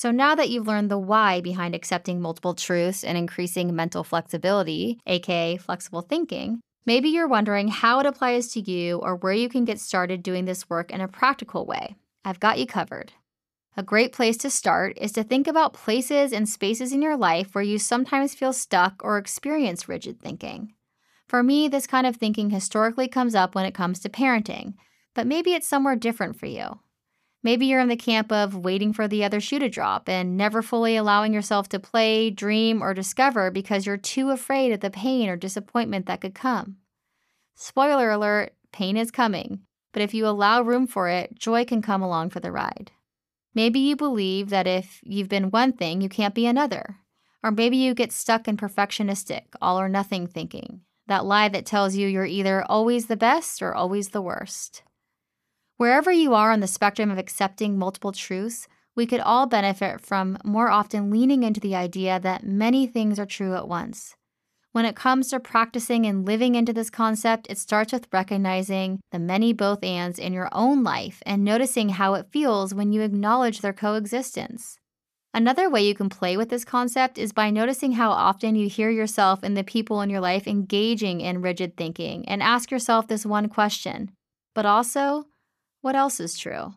So 0.00 0.10
now 0.10 0.34
that 0.34 0.48
you've 0.48 0.66
learned 0.66 0.90
the 0.90 0.98
why 0.98 1.42
behind 1.42 1.74
accepting 1.74 2.22
multiple 2.22 2.54
truths 2.54 3.04
and 3.04 3.18
increasing 3.18 3.76
mental 3.76 4.02
flexibility, 4.02 4.98
aka 5.06 5.58
flexible 5.58 6.00
thinking, 6.00 6.62
maybe 6.86 7.10
you're 7.10 7.28
wondering 7.28 7.68
how 7.68 8.00
it 8.00 8.06
applies 8.06 8.48
to 8.52 8.60
you 8.60 8.96
or 8.96 9.16
where 9.16 9.34
you 9.34 9.50
can 9.50 9.66
get 9.66 9.78
started 9.78 10.22
doing 10.22 10.46
this 10.46 10.70
work 10.70 10.90
in 10.90 11.02
a 11.02 11.06
practical 11.06 11.66
way. 11.66 11.96
I've 12.24 12.40
got 12.40 12.58
you 12.58 12.66
covered. 12.66 13.12
A 13.76 13.82
great 13.82 14.14
place 14.14 14.38
to 14.38 14.48
start 14.48 14.96
is 14.98 15.12
to 15.12 15.22
think 15.22 15.46
about 15.46 15.74
places 15.74 16.32
and 16.32 16.48
spaces 16.48 16.94
in 16.94 17.02
your 17.02 17.18
life 17.18 17.54
where 17.54 17.62
you 17.62 17.78
sometimes 17.78 18.34
feel 18.34 18.54
stuck 18.54 19.02
or 19.04 19.18
experience 19.18 19.86
rigid 19.86 20.18
thinking. 20.18 20.72
For 21.28 21.42
me, 21.42 21.68
this 21.68 21.86
kind 21.86 22.06
of 22.06 22.16
thinking 22.16 22.48
historically 22.48 23.06
comes 23.06 23.34
up 23.34 23.54
when 23.54 23.66
it 23.66 23.74
comes 23.74 24.00
to 24.00 24.08
parenting, 24.08 24.76
but 25.12 25.26
maybe 25.26 25.52
it's 25.52 25.68
somewhere 25.68 25.94
different 25.94 26.40
for 26.40 26.46
you. 26.46 26.78
Maybe 27.42 27.66
you're 27.66 27.80
in 27.80 27.88
the 27.88 27.96
camp 27.96 28.30
of 28.30 28.54
waiting 28.54 28.92
for 28.92 29.08
the 29.08 29.24
other 29.24 29.40
shoe 29.40 29.58
to 29.60 29.68
drop 29.68 30.08
and 30.08 30.36
never 30.36 30.60
fully 30.60 30.96
allowing 30.96 31.32
yourself 31.32 31.68
to 31.70 31.80
play, 31.80 32.28
dream, 32.30 32.82
or 32.82 32.92
discover 32.92 33.50
because 33.50 33.86
you're 33.86 33.96
too 33.96 34.30
afraid 34.30 34.72
of 34.72 34.80
the 34.80 34.90
pain 34.90 35.28
or 35.28 35.36
disappointment 35.36 36.06
that 36.06 36.20
could 36.20 36.34
come. 36.34 36.76
Spoiler 37.54 38.10
alert 38.10 38.52
pain 38.72 38.96
is 38.96 39.10
coming, 39.10 39.60
but 39.92 40.02
if 40.02 40.12
you 40.12 40.26
allow 40.26 40.62
room 40.62 40.86
for 40.86 41.08
it, 41.08 41.38
joy 41.38 41.64
can 41.64 41.80
come 41.82 42.02
along 42.02 42.30
for 42.30 42.40
the 42.40 42.52
ride. 42.52 42.92
Maybe 43.54 43.80
you 43.80 43.96
believe 43.96 44.50
that 44.50 44.66
if 44.66 45.00
you've 45.02 45.28
been 45.28 45.50
one 45.50 45.72
thing, 45.72 46.00
you 46.00 46.08
can't 46.08 46.34
be 46.34 46.46
another. 46.46 46.96
Or 47.42 47.50
maybe 47.50 47.78
you 47.78 47.94
get 47.94 48.12
stuck 48.12 48.46
in 48.46 48.58
perfectionistic, 48.58 49.44
all 49.62 49.80
or 49.80 49.88
nothing 49.88 50.26
thinking. 50.26 50.82
that 51.10 51.24
lie 51.24 51.48
that 51.48 51.66
tells 51.66 51.96
you 51.96 52.06
you're 52.06 52.24
either 52.24 52.64
always 52.68 53.06
the 53.06 53.16
best 53.16 53.60
or 53.60 53.74
always 53.74 54.10
the 54.10 54.22
worst. 54.22 54.84
Wherever 55.80 56.12
you 56.12 56.34
are 56.34 56.52
on 56.52 56.60
the 56.60 56.66
spectrum 56.66 57.10
of 57.10 57.16
accepting 57.16 57.78
multiple 57.78 58.12
truths, 58.12 58.68
we 58.94 59.06
could 59.06 59.20
all 59.20 59.46
benefit 59.46 60.02
from 60.02 60.36
more 60.44 60.68
often 60.68 61.10
leaning 61.10 61.42
into 61.42 61.58
the 61.58 61.74
idea 61.74 62.20
that 62.20 62.44
many 62.44 62.86
things 62.86 63.18
are 63.18 63.24
true 63.24 63.54
at 63.54 63.66
once. 63.66 64.14
When 64.72 64.84
it 64.84 64.94
comes 64.94 65.28
to 65.28 65.40
practicing 65.40 66.04
and 66.04 66.26
living 66.26 66.54
into 66.54 66.74
this 66.74 66.90
concept, 66.90 67.46
it 67.48 67.56
starts 67.56 67.94
with 67.94 68.08
recognizing 68.12 69.00
the 69.10 69.18
many 69.18 69.54
both 69.54 69.82
ands 69.82 70.18
in 70.18 70.34
your 70.34 70.50
own 70.52 70.82
life 70.82 71.22
and 71.24 71.46
noticing 71.46 71.88
how 71.88 72.12
it 72.12 72.28
feels 72.30 72.74
when 72.74 72.92
you 72.92 73.00
acknowledge 73.00 73.62
their 73.62 73.72
coexistence. 73.72 74.76
Another 75.32 75.70
way 75.70 75.80
you 75.80 75.94
can 75.94 76.10
play 76.10 76.36
with 76.36 76.50
this 76.50 76.66
concept 76.66 77.16
is 77.16 77.32
by 77.32 77.48
noticing 77.48 77.92
how 77.92 78.10
often 78.10 78.54
you 78.54 78.68
hear 78.68 78.90
yourself 78.90 79.42
and 79.42 79.56
the 79.56 79.64
people 79.64 80.02
in 80.02 80.10
your 80.10 80.20
life 80.20 80.46
engaging 80.46 81.22
in 81.22 81.40
rigid 81.40 81.78
thinking 81.78 82.28
and 82.28 82.42
ask 82.42 82.70
yourself 82.70 83.08
this 83.08 83.24
one 83.24 83.48
question. 83.48 84.10
But 84.54 84.66
also, 84.66 85.24
what 85.82 85.96
else 85.96 86.20
is 86.20 86.38
true? 86.38 86.74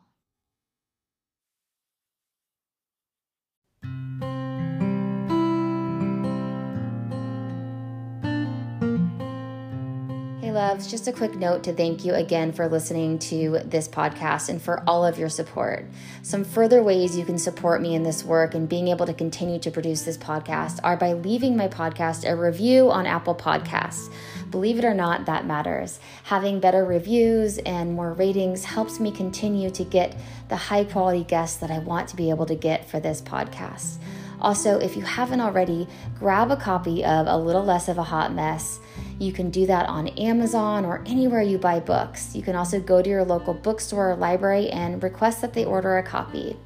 Loves, 10.53 10.89
just 10.89 11.07
a 11.07 11.11
quick 11.11 11.35
note 11.35 11.63
to 11.63 11.73
thank 11.73 12.05
you 12.05 12.13
again 12.13 12.53
for 12.53 12.69
listening 12.69 13.17
to 13.17 13.59
this 13.65 13.87
podcast 13.87 14.49
and 14.49 14.61
for 14.61 14.83
all 14.87 15.03
of 15.03 15.17
your 15.17 15.27
support. 15.27 15.85
Some 16.21 16.43
further 16.43 16.83
ways 16.83 17.17
you 17.17 17.25
can 17.25 17.39
support 17.39 17.81
me 17.81 17.95
in 17.95 18.03
this 18.03 18.23
work 18.23 18.53
and 18.53 18.69
being 18.69 18.87
able 18.87 19.07
to 19.07 19.13
continue 19.13 19.57
to 19.59 19.71
produce 19.71 20.03
this 20.03 20.17
podcast 20.17 20.79
are 20.83 20.95
by 20.95 21.13
leaving 21.13 21.57
my 21.57 21.67
podcast 21.67 22.29
a 22.29 22.35
review 22.35 22.91
on 22.91 23.07
Apple 23.07 23.33
Podcasts. 23.33 24.13
Believe 24.51 24.77
it 24.77 24.85
or 24.85 24.93
not, 24.93 25.25
that 25.25 25.47
matters. 25.47 25.99
Having 26.25 26.59
better 26.59 26.85
reviews 26.85 27.57
and 27.57 27.93
more 27.93 28.13
ratings 28.13 28.63
helps 28.63 28.99
me 28.99 29.11
continue 29.11 29.71
to 29.71 29.83
get 29.83 30.15
the 30.49 30.55
high 30.55 30.83
quality 30.83 31.23
guests 31.23 31.57
that 31.57 31.71
I 31.71 31.79
want 31.79 32.07
to 32.09 32.15
be 32.15 32.29
able 32.29 32.45
to 32.45 32.55
get 32.55 32.87
for 32.87 32.99
this 32.99 33.21
podcast. 33.21 33.97
Also, 34.39 34.77
if 34.77 34.95
you 34.95 35.01
haven't 35.01 35.41
already, 35.41 35.87
grab 36.19 36.51
a 36.51 36.57
copy 36.57 37.03
of 37.03 37.27
A 37.27 37.37
Little 37.37 37.63
Less 37.63 37.87
of 37.87 37.97
a 37.97 38.03
Hot 38.03 38.33
Mess 38.33 38.79
you 39.19 39.31
can 39.31 39.49
do 39.49 39.65
that 39.67 39.87
on 39.87 40.07
Amazon 40.09 40.85
or 40.85 41.03
anywhere 41.05 41.41
you 41.41 41.57
buy 41.57 41.79
books. 41.79 42.35
You 42.35 42.41
can 42.41 42.55
also 42.55 42.79
go 42.79 43.01
to 43.01 43.09
your 43.09 43.23
local 43.23 43.53
bookstore 43.53 44.11
or 44.11 44.15
library 44.15 44.69
and 44.69 45.01
request 45.01 45.41
that 45.41 45.53
they 45.53 45.65
order 45.65 45.97
a 45.97 46.03
copy. 46.03 46.57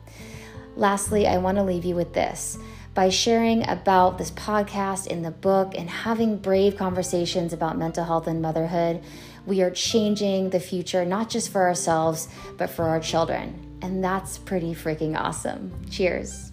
Lastly, 0.76 1.28
I 1.28 1.38
want 1.38 1.58
to 1.58 1.64
leave 1.64 1.86
you 1.86 1.96
with 1.96 2.14
this. 2.14 2.58
By 2.94 3.10
sharing 3.10 3.68
about 3.68 4.18
this 4.18 4.32
podcast 4.32 5.08
in 5.08 5.22
the 5.22 5.32
book 5.32 5.74
and 5.78 5.90
having 5.90 6.38
brave 6.38 6.78
conversations 6.78 7.54
about 7.54 7.78
mental 7.78 8.04
health 8.04 8.28
and 8.28 8.42
motherhood, 8.42 9.04
we 9.46 9.62
are 9.62 9.72
changing 9.72 10.50
the 10.50 10.60
future 10.60 11.06
not 11.06 11.30
just 11.30 11.52
for 11.52 11.62
ourselves, 11.68 12.28
but 12.58 12.70
for 12.70 12.86
our 12.86 13.00
children. 13.00 13.78
And 13.82 14.04
that's 14.04 14.38
pretty 14.40 14.74
freaking 14.74 15.16
awesome. 15.16 15.72
Cheers. 15.90 16.52